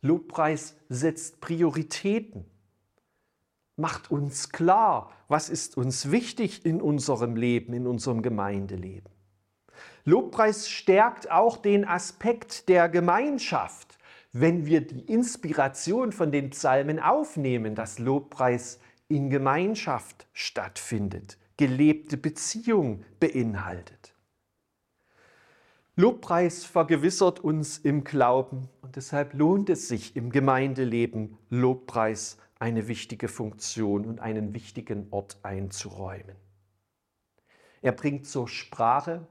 Lobpreis 0.00 0.76
setzt 0.88 1.40
Prioritäten, 1.40 2.44
macht 3.76 4.10
uns 4.10 4.48
klar, 4.50 5.12
was 5.28 5.48
ist 5.48 5.76
uns 5.76 6.10
wichtig 6.10 6.66
in 6.66 6.82
unserem 6.82 7.36
Leben, 7.36 7.72
in 7.72 7.86
unserem 7.86 8.22
Gemeindeleben. 8.22 9.10
Lobpreis 10.04 10.68
stärkt 10.68 11.30
auch 11.30 11.56
den 11.56 11.86
Aspekt 11.86 12.68
der 12.68 12.88
Gemeinschaft, 12.88 13.98
wenn 14.32 14.66
wir 14.66 14.80
die 14.80 15.00
Inspiration 15.00 16.10
von 16.10 16.32
den 16.32 16.50
Psalmen 16.50 16.98
aufnehmen, 16.98 17.76
dass 17.76 18.00
Lobpreis 18.00 18.80
in 19.06 19.30
Gemeinschaft 19.30 20.26
stattfindet, 20.32 21.38
gelebte 21.56 22.16
Beziehung 22.16 23.04
beinhaltet. 23.20 24.11
Lobpreis 25.94 26.64
vergewissert 26.64 27.40
uns 27.40 27.76
im 27.76 28.02
Glauben 28.02 28.70
und 28.80 28.96
deshalb 28.96 29.34
lohnt 29.34 29.68
es 29.68 29.88
sich 29.88 30.16
im 30.16 30.30
Gemeindeleben 30.30 31.36
Lobpreis 31.50 32.38
eine 32.58 32.88
wichtige 32.88 33.28
Funktion 33.28 34.06
und 34.06 34.20
einen 34.20 34.54
wichtigen 34.54 35.08
Ort 35.10 35.38
einzuräumen. 35.42 36.36
Er 37.82 37.92
bringt 37.92 38.26
zur 38.26 38.48
Sprache, 38.48 39.26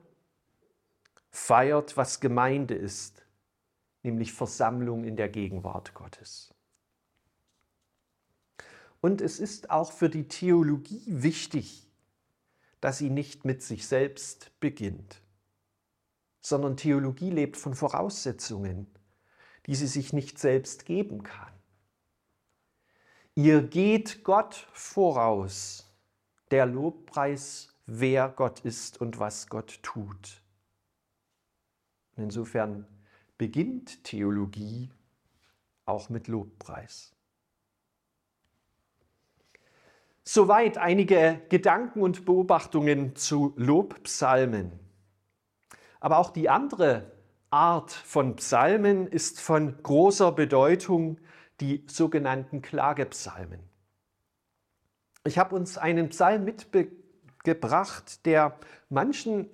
feiert, 1.32 1.98
was 1.98 2.20
Gemeinde 2.20 2.76
ist, 2.76 3.26
nämlich 4.04 4.32
Versammlung 4.32 5.04
in 5.04 5.16
der 5.16 5.30
Gegenwart 5.30 5.96
Gottes. 5.96 6.54
Und 9.00 9.22
es 9.22 9.40
ist 9.40 9.72
auch 9.72 9.92
für 9.92 10.10
die 10.10 10.28
Theologie 10.28 11.02
wichtig, 11.08 11.90
dass 12.82 13.00
sie 13.00 13.10
nicht 13.10 13.46
mit 13.46 13.64
sich 13.64 13.88
selbst 13.88 14.52
beginnt, 14.60 15.21
sondern 16.42 16.76
Theologie 16.76 17.30
lebt 17.30 17.56
von 17.56 17.76
Voraussetzungen, 17.76 18.88
die 19.68 19.76
sie 19.76 19.88
sich 19.88 20.12
nicht 20.12 20.40
selbst 20.40 20.86
geben 20.86 21.24
kann. 21.24 21.54
Ihr 23.36 23.64
geht 23.64 24.24
Gott 24.24 24.68
voraus, 24.74 25.90
der 26.50 26.66
Lobpreis, 26.66 27.74
wer 27.86 28.28
Gott 28.28 28.60
ist 28.62 29.00
und 29.00 29.20
was 29.20 29.48
Gott 29.48 29.80
tut. 29.84 30.42
Und 32.16 32.24
insofern 32.24 32.86
beginnt 33.38 34.04
Theologie 34.04 34.92
auch 35.86 36.10
mit 36.10 36.28
Lobpreis. 36.28 37.16
Soweit 40.24 40.78
einige 40.78 41.42
Gedanken 41.50 42.02
und 42.02 42.26
Beobachtungen 42.26 43.16
zu 43.16 43.54
Lobpsalmen. 43.58 44.81
Aber 46.02 46.18
auch 46.18 46.32
die 46.32 46.50
andere 46.50 47.10
Art 47.52 47.92
von 47.92 48.36
Psalmen 48.36 49.08
ist 49.08 49.40
von 49.40 49.82
großer 49.82 50.32
Bedeutung, 50.34 51.20
die 51.62 51.86
sogenannten 51.88 52.62
Klagepsalmen. 52.62 53.60
Ich 55.24 55.38
habe 55.38 55.56
uns 55.56 55.78
einen 55.78 56.10
Psalm 56.10 56.44
mitgebracht, 56.44 58.26
der 58.26 58.58
manchen 58.90 59.50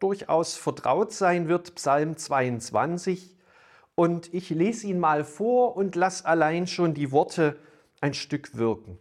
durchaus 0.00 0.56
vertraut 0.56 1.12
sein 1.12 1.46
wird, 1.46 1.76
Psalm 1.76 2.16
22. 2.16 3.36
Und 3.94 4.34
ich 4.34 4.50
lese 4.50 4.88
ihn 4.88 4.98
mal 4.98 5.22
vor 5.22 5.76
und 5.76 5.94
lasse 5.94 6.26
allein 6.26 6.66
schon 6.66 6.94
die 6.94 7.12
Worte 7.12 7.56
ein 8.00 8.14
Stück 8.14 8.56
wirken. 8.56 8.98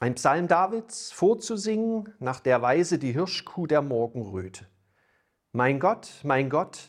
Ein 0.00 0.14
Psalm 0.14 0.48
Davids 0.48 1.12
vorzusingen 1.12 2.14
nach 2.18 2.40
der 2.40 2.62
Weise 2.62 2.98
die 2.98 3.12
Hirschkuh 3.12 3.66
der 3.66 3.82
Morgenröte. 3.82 4.66
Mein 5.56 5.78
Gott, 5.78 6.10
mein 6.24 6.50
Gott, 6.50 6.80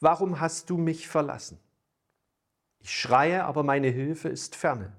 warum 0.00 0.40
hast 0.40 0.68
du 0.68 0.76
mich 0.76 1.06
verlassen? 1.06 1.60
Ich 2.80 2.90
schreie, 2.90 3.44
aber 3.44 3.62
meine 3.62 3.86
Hilfe 3.86 4.28
ist 4.28 4.56
ferne. 4.56 4.92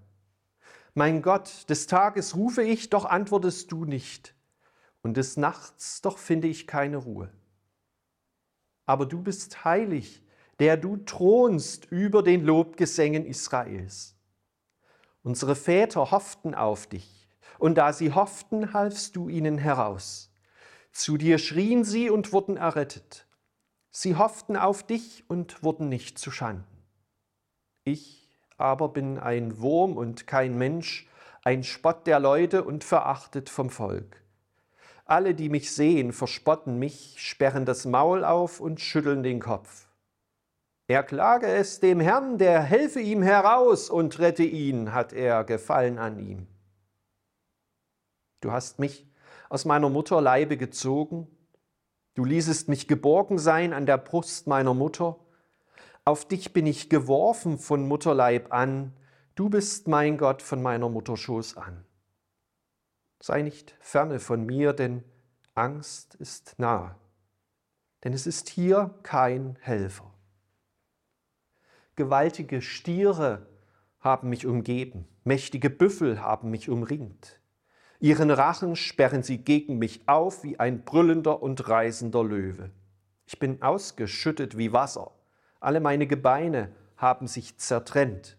Mein 0.94 1.22
Gott, 1.22 1.70
des 1.70 1.88
Tages 1.88 2.38
rufe 2.38 2.64
ich, 2.64 2.90
doch 2.90 3.04
antwortest 3.04 3.70
du 3.74 3.84
nicht, 3.84 4.34
und 5.02 5.18
des 5.18 5.36
Nachts, 5.36 6.00
doch 6.04 6.18
finde 6.18 6.48
ich 6.48 6.68
keine 6.68 6.96
Ruhe. 6.96 7.30
Aber 8.86 9.06
du 9.06 9.22
bist 9.22 9.66
heilig, 9.66 10.24
der 10.60 10.78
du 10.78 10.96
thronst 10.96 11.92
über 11.92 12.24
den 12.24 12.46
Lobgesängen 12.46 13.26
Israels. 13.26 14.16
Unsere 15.22 15.58
Väter 15.58 16.12
hofften 16.12 16.56
auf 16.56 16.88
dich, 16.88 17.28
und 17.60 17.76
da 17.76 17.92
sie 17.92 18.14
hofften, 18.14 18.72
halfst 18.72 19.18
du 19.18 19.28
ihnen 19.28 19.58
heraus. 19.58 20.32
Zu 20.96 21.18
dir 21.18 21.40
schrien 21.40 21.84
sie 21.84 22.10
und 22.10 22.32
wurden 22.32 22.56
errettet. 22.56 23.28
Sie 23.92 24.16
hofften 24.16 24.56
auf 24.56 24.82
dich 24.82 25.26
und 25.28 25.62
wurden 25.62 25.90
nicht 25.90 26.18
zu 26.18 26.32
Schanden. 26.32 26.86
Ich 27.84 28.30
aber 28.56 28.88
bin 28.88 29.20
ein 29.20 29.60
Wurm 29.60 29.98
und 29.98 30.26
kein 30.26 30.58
Mensch, 30.58 31.10
ein 31.44 31.66
Spott 31.66 32.08
der 32.08 32.22
Leute 32.22 32.64
und 32.64 32.86
verachtet 32.86 33.50
vom 33.50 33.70
Volk. 33.70 34.24
Alle, 35.04 35.36
die 35.36 35.50
mich 35.50 35.70
sehen, 35.74 36.14
verspotten 36.14 36.80
mich, 36.80 37.16
sperren 37.18 37.66
das 37.66 37.84
Maul 37.84 38.24
auf 38.24 38.62
und 38.62 38.80
schütteln 38.80 39.22
den 39.22 39.42
Kopf. 39.42 39.90
Er 40.88 41.04
klage 41.04 41.48
es 41.48 41.82
dem 41.82 42.00
Herrn, 42.00 42.38
der 42.38 42.62
helfe 42.62 43.02
ihm 43.02 43.22
heraus 43.22 43.90
und 43.90 44.18
rette 44.20 44.44
ihn, 44.44 44.94
hat 44.94 45.12
er 45.12 45.44
Gefallen 45.44 45.98
an 45.98 46.20
ihm. 46.20 46.48
Du 48.40 48.54
hast 48.54 48.80
mich 48.80 49.06
aus 49.56 49.64
meiner 49.64 49.90
Mutter 49.90 50.20
Leibe 50.20 50.58
gezogen. 50.58 51.30
Du 52.14 52.26
ließest 52.26 52.68
mich 52.68 52.90
geborgen 52.90 53.40
sein 53.40 53.72
an 53.72 53.86
der 53.86 53.98
Brust 53.98 54.48
meiner 54.48 54.74
Mutter. 54.74 55.18
Auf 56.04 56.28
dich 56.28 56.52
bin 56.52 56.68
ich 56.68 56.90
geworfen 56.90 57.58
von 57.58 57.88
Mutterleib 57.88 58.52
an. 58.52 58.92
Du 59.36 59.50
bist 59.50 59.88
mein 59.88 60.18
Gott 60.18 60.42
von 60.42 60.62
meiner 60.62 60.90
Mutterschoß 60.90 61.56
an. 61.56 61.86
Sei 63.22 63.44
nicht 63.44 63.78
ferne 63.80 64.20
von 64.20 64.46
mir, 64.46 64.74
denn 64.74 65.06
Angst 65.54 66.16
ist 66.16 66.56
nah. 66.58 67.00
Denn 68.04 68.12
es 68.12 68.28
ist 68.28 68.50
hier 68.50 69.00
kein 69.04 69.58
Helfer. 69.62 70.14
Gewaltige 71.96 72.62
Stiere 72.62 73.48
haben 74.02 74.28
mich 74.28 74.46
umgeben, 74.46 75.08
mächtige 75.24 75.70
Büffel 75.70 76.20
haben 76.20 76.52
mich 76.52 76.68
umringt. 76.68 77.40
Ihren 78.00 78.30
Rachen 78.30 78.76
sperren 78.76 79.24
sie 79.24 79.38
gegen 79.38 79.78
mich 79.78 80.08
auf 80.08 80.44
wie 80.44 80.60
ein 80.60 80.84
brüllender 80.84 81.42
und 81.42 81.68
reißender 81.68 82.24
Löwe. 82.24 82.72
Ich 83.26 83.40
bin 83.40 83.62
ausgeschüttet 83.62 84.58
wie 84.58 84.74
Wasser. 84.74 85.12
Alle 85.60 85.80
meine 85.80 86.06
Gebeine 86.06 86.76
haben 86.98 87.28
sich 87.28 87.58
zertrennt. 87.58 88.38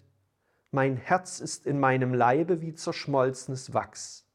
Mein 0.70 0.96
Herz 0.96 1.40
ist 1.40 1.66
in 1.66 1.80
meinem 1.80 2.12
Leibe 2.12 2.60
wie 2.60 2.74
zerschmolzenes 2.74 3.72
Wachs. 3.72 4.26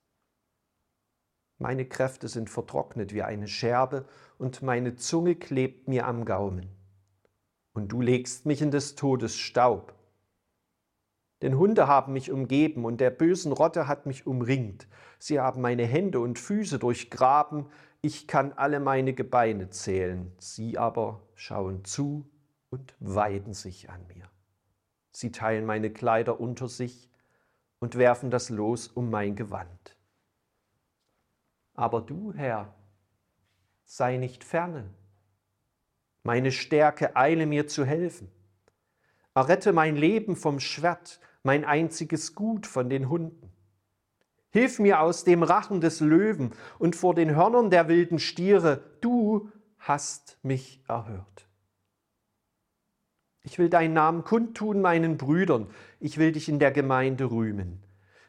Meine 1.59 1.85
Kräfte 1.85 2.27
sind 2.27 2.49
vertrocknet 2.49 3.13
wie 3.13 3.21
eine 3.21 3.47
Scherbe 3.47 4.05
und 4.39 4.63
meine 4.63 4.95
Zunge 4.95 5.35
klebt 5.35 5.87
mir 5.87 6.07
am 6.07 6.25
Gaumen. 6.25 6.69
Und 7.73 7.89
du 7.89 8.01
legst 8.01 8.47
mich 8.47 8.61
in 8.63 8.71
des 8.71 8.95
Todes 8.95 9.37
Staub. 9.37 9.93
Denn 11.41 11.57
Hunde 11.57 11.87
haben 11.87 12.13
mich 12.13 12.31
umgeben 12.31 12.85
und 12.85 13.01
der 13.01 13.09
bösen 13.09 13.51
Rotte 13.51 13.87
hat 13.87 14.05
mich 14.05 14.27
umringt. 14.27 14.87
Sie 15.17 15.39
haben 15.39 15.61
meine 15.61 15.85
Hände 15.85 16.19
und 16.19 16.37
Füße 16.37 16.77
durchgraben. 16.77 17.65
Ich 18.01 18.27
kann 18.27 18.53
alle 18.53 18.79
meine 18.79 19.13
Gebeine 19.13 19.69
zählen. 19.69 20.31
Sie 20.37 20.77
aber 20.77 21.21
schauen 21.35 21.83
zu 21.83 22.29
und 22.69 22.95
weiden 22.99 23.53
sich 23.53 23.89
an 23.89 24.05
mir. 24.07 24.29
Sie 25.11 25.31
teilen 25.31 25.65
meine 25.65 25.91
Kleider 25.91 26.39
unter 26.39 26.67
sich 26.67 27.09
und 27.79 27.95
werfen 27.95 28.29
das 28.29 28.49
Los 28.49 28.87
um 28.87 29.09
mein 29.09 29.35
Gewand. 29.35 29.97
Aber 31.73 32.01
du, 32.01 32.33
Herr, 32.33 32.73
sei 33.83 34.17
nicht 34.17 34.43
ferne. 34.43 34.93
Meine 36.23 36.51
Stärke 36.51 37.15
eile 37.15 37.47
mir 37.47 37.67
zu 37.67 37.83
helfen. 37.83 38.31
Errette 39.33 39.73
mein 39.73 39.95
Leben 39.95 40.35
vom 40.35 40.59
Schwert 40.59 41.19
mein 41.43 41.65
einziges 41.65 42.35
Gut 42.35 42.67
von 42.67 42.89
den 42.89 43.09
Hunden. 43.09 43.51
Hilf 44.51 44.79
mir 44.79 44.99
aus 44.99 45.23
dem 45.23 45.43
Rachen 45.43 45.79
des 45.79 46.01
Löwen 46.01 46.51
und 46.77 46.95
vor 46.95 47.15
den 47.15 47.35
Hörnern 47.35 47.69
der 47.69 47.87
wilden 47.87 48.19
Stiere, 48.19 48.83
du 48.99 49.49
hast 49.79 50.37
mich 50.43 50.83
erhört. 50.87 51.47
Ich 53.43 53.57
will 53.57 53.69
deinen 53.69 53.93
Namen 53.93 54.23
kundtun 54.23 54.81
meinen 54.81 55.17
Brüdern, 55.17 55.67
ich 55.99 56.17
will 56.17 56.31
dich 56.31 56.47
in 56.49 56.59
der 56.59 56.71
Gemeinde 56.71 57.31
rühmen. 57.31 57.81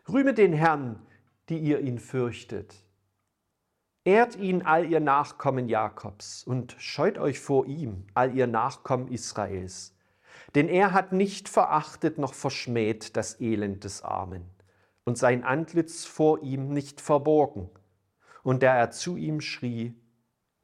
Rühme 0.08 0.32
den 0.32 0.52
Herrn, 0.52 1.04
die 1.48 1.58
ihr 1.58 1.80
ihn 1.80 1.98
fürchtet. 1.98 2.74
Ehrt 4.04 4.36
ihn 4.36 4.62
all 4.62 4.90
ihr 4.90 5.00
Nachkommen 5.00 5.68
Jakobs 5.68 6.44
und 6.44 6.74
scheut 6.78 7.18
euch 7.18 7.38
vor 7.38 7.66
ihm, 7.66 8.04
all 8.14 8.34
ihr 8.34 8.46
Nachkommen 8.46 9.08
Israels. 9.08 9.91
Denn 10.54 10.68
er 10.68 10.92
hat 10.92 11.12
nicht 11.12 11.48
verachtet 11.48 12.18
noch 12.18 12.34
verschmäht 12.34 13.16
das 13.16 13.40
Elend 13.40 13.84
des 13.84 14.02
Armen 14.02 14.44
und 15.04 15.16
sein 15.16 15.44
Antlitz 15.44 16.04
vor 16.04 16.42
ihm 16.42 16.68
nicht 16.72 17.00
verborgen. 17.00 17.70
Und 18.42 18.62
da 18.62 18.76
er 18.76 18.90
zu 18.90 19.16
ihm 19.16 19.40
schrie, 19.40 19.94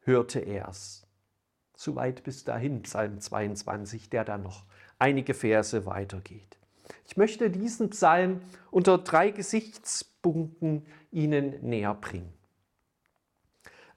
hörte 0.01 0.41
er's. 0.41 1.07
Soweit 1.77 2.25
bis 2.25 2.45
dahin, 2.45 2.83
Psalm 2.83 3.21
22, 3.21 4.11
der 4.11 4.25
dann 4.25 4.43
noch 4.43 4.65
einige 4.99 5.33
Verse 5.33 5.87
weitergeht. 5.87 6.59
Ich 7.07 7.17
möchte 7.17 7.51
diesen 7.51 7.91
Psalm 7.91 8.41
unter 8.71 8.99
drei 8.99 9.31
Gesichtspunkten 9.31 10.87
Ihnen 11.11 11.63
näher 11.63 11.95
bringen. 11.95 12.38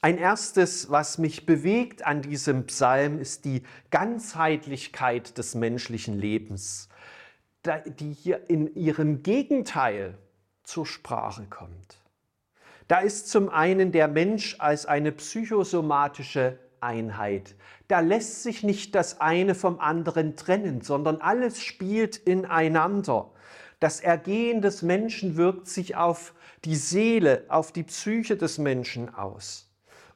Ein 0.04 0.18
erstes, 0.18 0.90
was 0.90 1.20
mich 1.20 1.46
bewegt 1.46 2.08
an 2.08 2.24
diesem 2.24 2.66
Psalm, 2.66 3.20
ist 3.20 3.46
die 3.46 3.62
Ganzheitlichkeit 3.92 5.38
des 5.38 5.54
menschlichen 5.54 6.18
Lebens, 6.18 6.90
die 8.00 8.12
hier 8.12 8.50
in 8.50 8.74
ihrem 8.74 9.22
Gegenteil 9.22 10.18
zur 10.64 10.88
Sprache 10.88 11.46
kommt. 11.52 12.02
Da 12.88 13.02
ist 13.02 13.30
zum 13.30 13.50
einen 13.50 13.92
der 13.92 14.08
Mensch 14.08 14.56
als 14.58 14.88
eine 14.88 15.12
psychosomatische 15.12 16.58
Einheit. 16.80 17.56
Da 17.88 18.00
lässt 18.00 18.42
sich 18.42 18.64
nicht 18.64 18.96
das 18.96 19.22
eine 19.22 19.54
vom 19.54 19.80
anderen 19.80 20.36
trennen, 20.36 20.82
sondern 20.82 21.22
alles 21.22 21.62
spielt 21.62 22.18
ineinander. 22.18 23.30
Das 23.80 24.00
Ergehen 24.00 24.64
des 24.64 24.82
Menschen 24.82 25.38
wirkt 25.38 25.68
sich 25.68 25.96
auf 25.96 26.34
die 26.66 26.76
Seele, 26.76 27.46
auf 27.50 27.72
die 27.72 27.84
Psyche 27.84 28.36
des 28.36 28.58
Menschen 28.58 29.14
aus. 29.14 29.71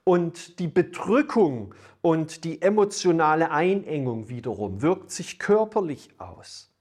Und 0.05 0.59
die 0.59 0.67
Bedrückung 0.67 1.73
und 2.01 2.43
die 2.43 2.61
emotionale 2.61 3.49
Einengung 3.49 4.29
wiederum 4.29 4.83
wirkt 4.83 5.11
sich 5.11 5.39
körperlich 5.39 6.09
aus. 6.19 6.71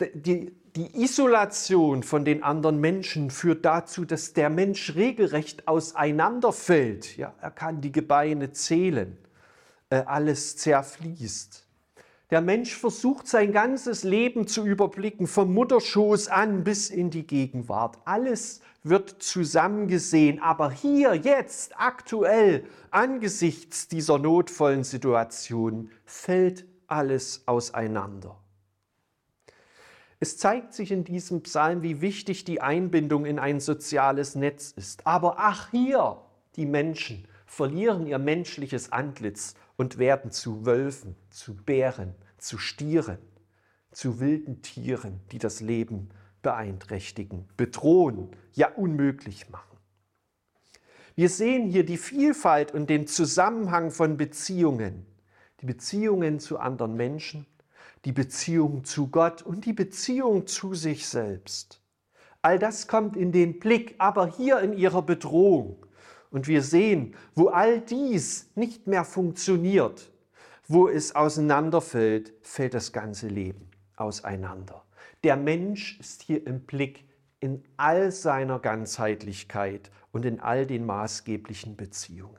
Die, 0.00 0.52
die 0.74 1.00
Isolation 1.00 2.02
von 2.02 2.24
den 2.24 2.42
anderen 2.42 2.80
Menschen 2.80 3.30
führt 3.30 3.64
dazu, 3.64 4.04
dass 4.04 4.32
der 4.32 4.50
Mensch 4.50 4.96
regelrecht 4.96 5.68
auseinanderfällt. 5.68 7.16
Ja, 7.16 7.34
er 7.40 7.52
kann 7.52 7.80
die 7.80 7.92
Gebeine 7.92 8.50
zählen, 8.50 9.16
äh, 9.90 10.02
alles 10.04 10.56
zerfließt. 10.56 11.68
Der 12.32 12.40
Mensch 12.40 12.74
versucht 12.74 13.28
sein 13.28 13.52
ganzes 13.52 14.04
Leben 14.04 14.46
zu 14.46 14.64
überblicken, 14.64 15.26
vom 15.26 15.52
Mutterschoß 15.52 16.28
an 16.28 16.64
bis 16.64 16.88
in 16.88 17.10
die 17.10 17.26
Gegenwart. 17.26 17.98
Alles 18.06 18.62
wird 18.82 19.22
zusammengesehen, 19.22 20.40
aber 20.40 20.70
hier, 20.70 21.14
jetzt, 21.14 21.78
aktuell, 21.78 22.64
angesichts 22.90 23.86
dieser 23.86 24.18
notvollen 24.18 24.82
Situation, 24.82 25.90
fällt 26.06 26.64
alles 26.86 27.42
auseinander. 27.44 28.38
Es 30.18 30.38
zeigt 30.38 30.72
sich 30.72 30.90
in 30.90 31.04
diesem 31.04 31.42
Psalm, 31.42 31.82
wie 31.82 32.00
wichtig 32.00 32.44
die 32.44 32.62
Einbindung 32.62 33.26
in 33.26 33.38
ein 33.38 33.60
soziales 33.60 34.36
Netz 34.36 34.72
ist. 34.74 35.06
Aber 35.06 35.34
ach 35.36 35.70
hier, 35.70 36.16
die 36.56 36.64
Menschen 36.64 37.28
verlieren 37.44 38.06
ihr 38.06 38.18
menschliches 38.18 38.90
Antlitz 38.90 39.54
und 39.76 39.98
werden 39.98 40.30
zu 40.30 40.66
Wölfen, 40.66 41.16
zu 41.30 41.54
Bären, 41.54 42.14
zu 42.38 42.58
Stieren, 42.58 43.18
zu 43.90 44.20
wilden 44.20 44.62
Tieren, 44.62 45.20
die 45.30 45.38
das 45.38 45.60
Leben 45.60 46.10
beeinträchtigen, 46.42 47.48
bedrohen, 47.56 48.30
ja 48.52 48.68
unmöglich 48.68 49.50
machen. 49.50 49.78
Wir 51.14 51.28
sehen 51.28 51.68
hier 51.68 51.84
die 51.84 51.98
Vielfalt 51.98 52.72
und 52.72 52.88
den 52.88 53.06
Zusammenhang 53.06 53.90
von 53.90 54.16
Beziehungen. 54.16 55.06
Die 55.60 55.66
Beziehungen 55.66 56.40
zu 56.40 56.58
anderen 56.58 56.94
Menschen, 56.94 57.46
die 58.04 58.12
Beziehung 58.12 58.84
zu 58.84 59.08
Gott 59.08 59.42
und 59.42 59.64
die 59.66 59.72
Beziehung 59.74 60.46
zu 60.46 60.74
sich 60.74 61.06
selbst. 61.06 61.80
All 62.40 62.58
das 62.58 62.88
kommt 62.88 63.16
in 63.16 63.30
den 63.30 63.60
Blick, 63.60 63.94
aber 63.98 64.26
hier 64.26 64.58
in 64.60 64.72
ihrer 64.72 65.02
Bedrohung. 65.02 65.81
Und 66.32 66.48
wir 66.48 66.62
sehen, 66.62 67.14
wo 67.34 67.48
all 67.48 67.80
dies 67.80 68.50
nicht 68.54 68.86
mehr 68.86 69.04
funktioniert, 69.04 70.10
wo 70.66 70.88
es 70.88 71.14
auseinanderfällt, 71.14 72.32
fällt 72.40 72.74
das 72.74 72.92
ganze 72.92 73.28
Leben 73.28 73.70
auseinander. 73.96 74.82
Der 75.22 75.36
Mensch 75.36 76.00
ist 76.00 76.22
hier 76.22 76.44
im 76.46 76.60
Blick 76.60 77.04
in 77.38 77.62
all 77.76 78.10
seiner 78.10 78.58
Ganzheitlichkeit 78.58 79.90
und 80.10 80.24
in 80.24 80.40
all 80.40 80.66
den 80.66 80.86
maßgeblichen 80.86 81.76
Beziehungen. 81.76 82.38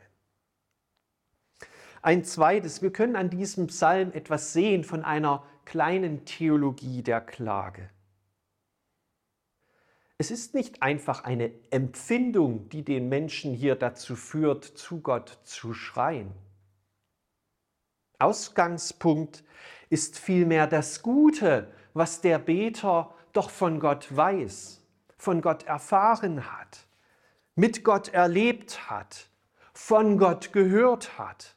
Ein 2.02 2.24
zweites, 2.24 2.82
wir 2.82 2.92
können 2.92 3.16
an 3.16 3.30
diesem 3.30 3.68
Psalm 3.68 4.12
etwas 4.12 4.54
sehen 4.54 4.84
von 4.84 5.06
einer 5.06 5.46
kleinen 5.66 6.26
Theologie 6.26 7.04
der 7.04 7.22
Klage. 7.22 7.90
Es 10.18 10.32
ist 10.32 10.54
nicht 10.54 10.82
einfach 10.82 11.24
eine 11.24 11.52
Empfindung, 11.72 12.70
die 12.70 12.84
den 12.84 13.10
Menschen 13.10 13.54
hier 13.54 13.76
dazu 13.76 14.16
führt, 14.16 14.64
zu 14.64 15.02
Gott 15.02 15.40
zu 15.44 15.74
schreien. 15.74 16.32
Ausgangspunkt 18.20 19.44
ist 19.90 20.18
vielmehr 20.18 20.68
das 20.68 21.02
Gute, 21.02 21.72
was 21.94 22.22
der 22.22 22.40
Beter 22.40 23.14
doch 23.34 23.50
von 23.50 23.80
Gott 23.80 24.16
weiß, 24.16 24.82
von 25.18 25.42
Gott 25.42 25.64
erfahren 25.64 26.52
hat, 26.52 26.88
mit 27.56 27.84
Gott 27.84 28.10
erlebt 28.10 28.90
hat, 28.90 29.30
von 29.74 30.18
Gott 30.18 30.54
gehört 30.54 31.18
hat. 31.18 31.56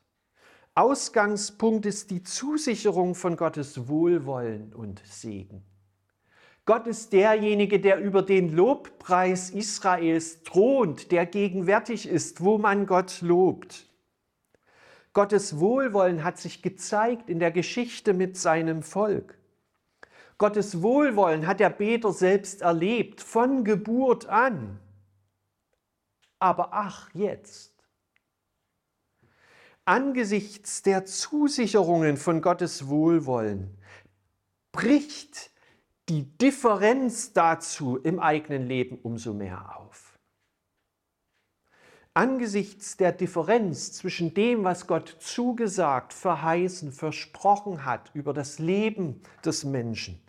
Ausgangspunkt 0.75 1.87
ist 1.87 2.11
die 2.11 2.23
Zusicherung 2.23 3.15
von 3.15 3.37
Gottes 3.37 3.89
Wohlwollen 3.89 4.75
und 4.75 5.03
Segen. 5.07 5.65
Gott 6.67 6.89
ist 6.89 7.13
derjenige, 7.13 7.79
der 7.79 8.01
über 8.01 8.23
den 8.23 8.53
Lobpreis 8.53 9.51
Israels 9.51 10.43
thront, 10.43 11.13
der 11.13 11.25
gegenwärtig 11.25 12.09
ist, 12.09 12.43
wo 12.43 12.59
man 12.59 12.87
Gott 12.87 13.21
lobt. 13.23 13.89
Gottes 15.13 15.61
Wohlwollen 15.61 16.25
hat 16.25 16.39
sich 16.39 16.63
gezeigt 16.63 17.31
in 17.31 17.39
der 17.39 17.53
Geschichte 17.53 18.15
mit 18.15 18.37
seinem 18.37 18.83
Volk. 18.83 19.39
Gottes 20.39 20.83
Wohlwollen 20.83 21.47
hat 21.47 21.61
der 21.61 21.71
Beter 21.71 22.13
selbst 22.13 22.63
erlebt, 22.63 23.23
von 23.23 23.65
Geburt 23.65 24.27
an. 24.27 24.81
Aber 26.41 26.71
ach 26.73 27.09
jetzt, 27.15 27.73
angesichts 29.85 30.83
der 30.83 31.07
Zusicherungen 31.07 32.17
von 32.17 32.43
Gottes 32.43 32.89
Wohlwollen 32.89 33.79
bricht 34.73 35.53
die 36.09 36.25
Differenz 36.39 37.33
dazu 37.33 37.97
im 37.97 38.21
eigenen 38.21 38.67
Leben 38.67 38.99
umso 39.03 39.33
mehr 39.33 39.77
auf. 39.79 40.19
Angesichts 42.15 42.97
der 42.97 43.13
Differenz 43.13 43.93
zwischen 43.93 44.33
dem, 44.33 44.65
was 44.65 44.87
Gott 44.87 45.17
zugesagt, 45.21 46.13
verheißen, 46.15 46.93
versprochen 46.93 47.85
hat 47.85 48.11
über 48.15 48.33
das 48.33 48.59
Leben 48.59 49.21
des 49.45 49.65
Menschen, 49.65 50.21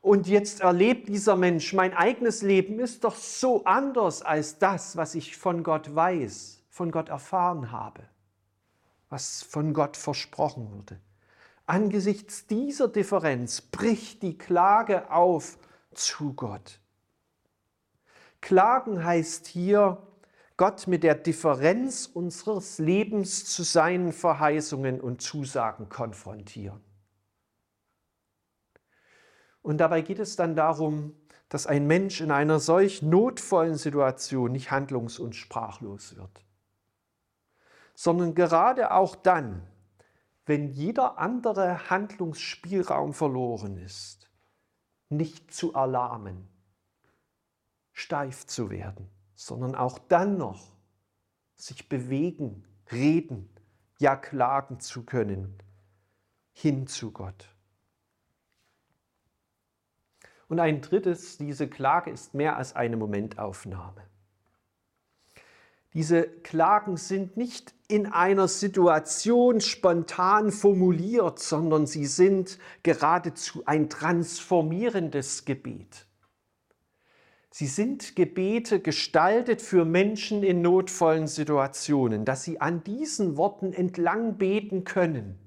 und 0.00 0.26
jetzt 0.26 0.62
erlebt 0.62 1.08
dieser 1.08 1.36
Mensch, 1.36 1.72
mein 1.74 1.94
eigenes 1.94 2.42
Leben 2.42 2.80
ist 2.80 3.04
doch 3.04 3.14
so 3.14 3.64
anders 3.64 4.20
als 4.20 4.58
das, 4.58 4.96
was 4.96 5.14
ich 5.14 5.36
von 5.36 5.62
Gott 5.62 5.94
weiß, 5.94 6.64
von 6.70 6.90
Gott 6.90 7.08
erfahren 7.08 7.70
habe 7.70 8.02
was 9.12 9.42
von 9.42 9.74
Gott 9.74 9.98
versprochen 9.98 10.72
wurde. 10.72 10.98
Angesichts 11.66 12.46
dieser 12.46 12.88
Differenz 12.88 13.60
bricht 13.60 14.22
die 14.22 14.36
Klage 14.36 15.10
auf 15.10 15.58
zu 15.92 16.34
Gott. 16.34 16.80
Klagen 18.40 19.04
heißt 19.04 19.46
hier, 19.46 20.06
Gott 20.56 20.86
mit 20.86 21.02
der 21.02 21.14
Differenz 21.14 22.06
unseres 22.06 22.78
Lebens 22.78 23.46
zu 23.46 23.62
seinen 23.62 24.12
Verheißungen 24.12 25.00
und 25.00 25.22
Zusagen 25.22 25.88
konfrontieren. 25.88 26.80
Und 29.62 29.78
dabei 29.78 30.02
geht 30.02 30.18
es 30.18 30.36
dann 30.36 30.56
darum, 30.56 31.14
dass 31.48 31.66
ein 31.66 31.86
Mensch 31.86 32.20
in 32.20 32.30
einer 32.30 32.58
solch 32.58 33.02
notvollen 33.02 33.76
Situation 33.76 34.52
nicht 34.52 34.70
handlungs- 34.70 35.18
und 35.18 35.36
sprachlos 35.36 36.16
wird 36.16 36.44
sondern 37.94 38.34
gerade 38.34 38.92
auch 38.92 39.14
dann, 39.14 39.62
wenn 40.46 40.68
jeder 40.68 41.18
andere 41.18 41.90
Handlungsspielraum 41.90 43.14
verloren 43.14 43.76
ist, 43.76 44.30
nicht 45.08 45.52
zu 45.52 45.72
erlahmen, 45.72 46.48
steif 47.92 48.46
zu 48.46 48.70
werden, 48.70 49.08
sondern 49.34 49.74
auch 49.74 49.98
dann 49.98 50.38
noch 50.38 50.72
sich 51.56 51.88
bewegen, 51.88 52.64
reden, 52.90 53.48
ja 53.98 54.16
klagen 54.16 54.80
zu 54.80 55.04
können, 55.04 55.58
hin 56.52 56.86
zu 56.86 57.12
Gott. 57.12 57.54
Und 60.48 60.60
ein 60.60 60.82
drittes, 60.82 61.38
diese 61.38 61.68
Klage 61.68 62.10
ist 62.10 62.34
mehr 62.34 62.56
als 62.56 62.74
eine 62.74 62.96
Momentaufnahme. 62.96 64.11
Diese 65.94 66.22
Klagen 66.22 66.96
sind 66.96 67.36
nicht 67.36 67.74
in 67.86 68.06
einer 68.06 68.48
Situation 68.48 69.60
spontan 69.60 70.50
formuliert, 70.50 71.38
sondern 71.38 71.86
sie 71.86 72.06
sind 72.06 72.58
geradezu 72.82 73.62
ein 73.66 73.90
transformierendes 73.90 75.44
Gebet. 75.44 76.06
Sie 77.50 77.66
sind 77.66 78.16
Gebete 78.16 78.80
gestaltet 78.80 79.60
für 79.60 79.84
Menschen 79.84 80.42
in 80.42 80.62
notvollen 80.62 81.26
Situationen, 81.26 82.24
dass 82.24 82.44
sie 82.44 82.62
an 82.62 82.82
diesen 82.82 83.36
Worten 83.36 83.74
entlang 83.74 84.38
beten 84.38 84.84
können 84.84 85.38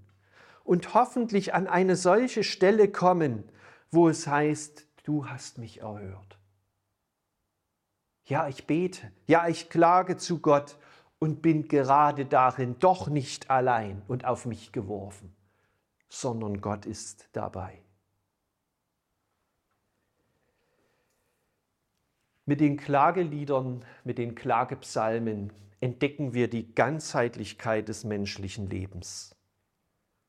und 0.64 0.94
hoffentlich 0.94 1.56
an 1.56 1.66
eine 1.66 1.96
solche 1.96 2.44
Stelle 2.44 2.92
kommen, 2.92 3.44
wo 3.90 4.08
es 4.08 4.28
heißt, 4.28 4.86
du 5.04 5.28
hast 5.28 5.58
mich 5.58 5.82
erhört. 5.82 6.35
Ja, 8.26 8.48
ich 8.48 8.66
bete. 8.66 9.12
Ja, 9.28 9.48
ich 9.48 9.70
klage 9.70 10.18
zu 10.18 10.40
Gott 10.40 10.78
und 11.20 11.42
bin 11.42 11.68
gerade 11.68 12.26
darin 12.26 12.78
doch 12.80 13.08
nicht 13.08 13.50
allein 13.50 14.02
und 14.08 14.26
auf 14.26 14.46
mich 14.46 14.72
geworfen, 14.72 15.36
sondern 16.10 16.60
Gott 16.60 16.86
ist 16.86 17.30
dabei. 17.34 17.82
Mit 22.48 22.62
den 22.62 22.78
Klageliedern, 22.78 23.84
mit 24.04 24.18
den 24.18 24.36
Klagepsalmen 24.36 25.52
entdecken 25.80 26.34
wir 26.34 26.48
die 26.48 26.74
Ganzheitlichkeit 26.74 27.90
des 27.90 28.04
menschlichen 28.04 28.70
Lebens. 28.70 29.36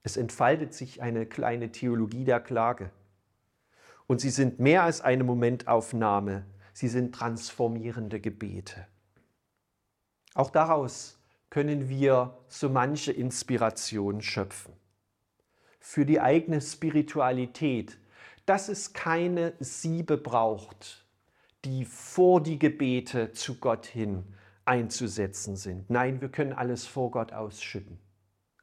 Es 0.03 0.17
entfaltet 0.17 0.73
sich 0.73 1.03
eine 1.03 1.27
kleine 1.27 1.73
Theologie 1.73 2.25
der 2.25 2.41
Klage. 2.41 2.91
Und 4.07 4.21
sie 4.21 4.31
sind 4.31 4.61
mehr 4.61 4.85
als 4.85 5.01
eine 5.01 5.25
Momentaufnahme 5.25 6.47
sie 6.77 6.89
sind 6.89 7.15
transformierende 7.15 8.21
Gebete. 8.21 8.87
Auch 10.35 10.51
daraus 10.51 11.19
können 11.49 11.89
wir 11.89 12.37
so 12.49 12.69
manche 12.69 13.13
Inspiration 13.13 14.21
schöpfen. 14.21 14.75
Für 15.81 16.05
die 16.05 16.21
eigene 16.21 16.61
Spiritualität, 16.61 17.97
dass 18.45 18.69
es 18.69 18.93
keine 18.93 19.55
Siebe 19.59 20.19
braucht, 20.19 21.07
die 21.65 21.87
vor 21.87 22.43
die 22.43 22.59
Gebete 22.59 23.33
zu 23.33 23.59
Gott 23.59 23.87
hin 23.87 24.35
einzusetzen 24.67 25.57
sind. 25.57 25.89
Nein, 25.89 26.21
wir 26.21 26.29
können 26.29 26.53
alles 26.53 26.87
vor 26.87 27.11
Gott 27.11 27.33
ausschütten. 27.33 27.99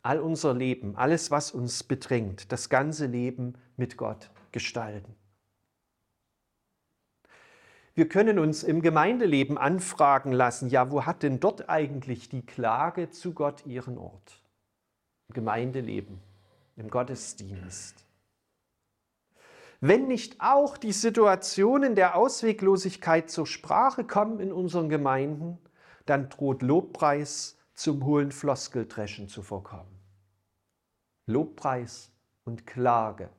All 0.03 0.19
unser 0.19 0.53
Leben, 0.53 0.95
alles, 0.97 1.31
was 1.31 1.49
uns 1.49 1.81
bedrängt, 1.81 2.51
das 2.51 2.69
ganze 2.69 3.07
Leben 3.07 3.55
mit 3.75 3.97
Gott 3.97 4.29
gestalten. 4.51 5.15
Wir 7.95 8.09
können 8.09 8.39
uns 8.39 8.63
im 8.63 8.81
Gemeindeleben 8.81 9.57
anfragen 9.57 10.31
lassen, 10.31 10.69
ja, 10.69 10.89
wo 10.89 11.05
hat 11.05 11.21
denn 11.21 11.39
dort 11.39 11.69
eigentlich 11.69 12.27
die 12.27 12.43
Klage 12.43 13.11
zu 13.11 13.33
Gott 13.33 13.67
ihren 13.67 13.99
Ort? 13.99 14.41
Im 15.27 15.35
Gemeindeleben, 15.35 16.19
im 16.75 16.89
Gottesdienst. 16.89 18.03
Wenn 19.79 20.07
nicht 20.07 20.37
auch 20.39 20.77
die 20.77 20.91
Situationen 20.93 21.93
der 21.93 22.15
Ausweglosigkeit 22.15 23.29
zur 23.29 23.45
Sprache 23.45 24.05
kommen 24.05 24.39
in 24.39 24.51
unseren 24.51 24.89
Gemeinden, 24.89 25.59
dann 26.07 26.29
droht 26.29 26.63
Lobpreis 26.63 27.57
zum 27.75 28.05
hohlen 28.05 28.31
Floskeldreschen 28.31 29.27
zu 29.27 29.43
vorkommen. 29.43 29.99
Lobpreis 31.27 32.11
und 32.43 32.65
Klage, 32.65 33.29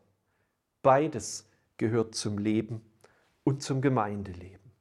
beides 0.83 1.49
gehört 1.77 2.15
zum 2.15 2.39
Leben 2.39 2.83
und 3.45 3.63
zum 3.63 3.81
Gemeindeleben. 3.81 4.73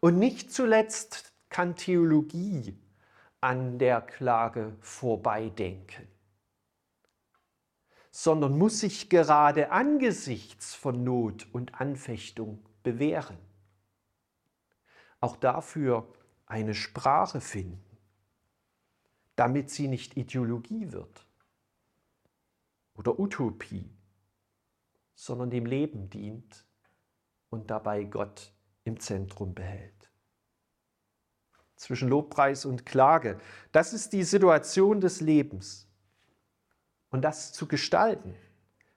Und 0.00 0.18
nicht 0.18 0.52
zuletzt 0.52 1.32
kann 1.48 1.76
Theologie 1.76 2.76
an 3.40 3.78
der 3.78 4.00
Klage 4.00 4.74
vorbeidenken, 4.80 6.08
sondern 8.10 8.58
muss 8.58 8.80
sich 8.80 9.08
gerade 9.08 9.70
angesichts 9.70 10.74
von 10.74 11.04
Not 11.04 11.46
und 11.52 11.80
Anfechtung 11.80 12.64
bewähren. 12.82 13.38
Auch 15.20 15.36
dafür 15.36 16.06
eine 16.46 16.74
Sprache 16.74 17.40
finden, 17.40 17.98
damit 19.36 19.70
sie 19.70 19.88
nicht 19.88 20.16
Ideologie 20.16 20.92
wird 20.92 21.26
oder 22.94 23.18
Utopie, 23.18 23.90
sondern 25.14 25.50
dem 25.50 25.66
Leben 25.66 26.10
dient 26.10 26.66
und 27.50 27.70
dabei 27.70 28.04
Gott 28.04 28.52
im 28.84 28.98
Zentrum 29.00 29.54
behält. 29.54 30.10
Zwischen 31.76 32.08
Lobpreis 32.08 32.64
und 32.64 32.86
Klage, 32.86 33.38
das 33.72 33.92
ist 33.92 34.12
die 34.12 34.22
Situation 34.22 35.00
des 35.00 35.20
Lebens. 35.20 35.88
Und 37.10 37.22
das 37.22 37.52
zu 37.52 37.68
gestalten, 37.68 38.34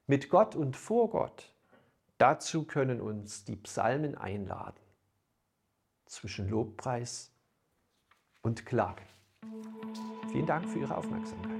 mit 0.06 0.30
Gott 0.30 0.56
und 0.56 0.76
vor 0.76 1.10
Gott, 1.10 1.54
dazu 2.18 2.64
können 2.66 3.02
uns 3.02 3.44
die 3.44 3.58
Psalmen 3.58 4.16
einladen. 4.16 4.80
Zwischen 6.06 6.50
Lobpreis 6.50 7.32
und 8.42 8.66
Klage. 8.66 9.04
Vielen 10.32 10.46
Dank 10.46 10.68
für 10.70 10.80
Ihre 10.80 10.96
Aufmerksamkeit. 10.96 11.57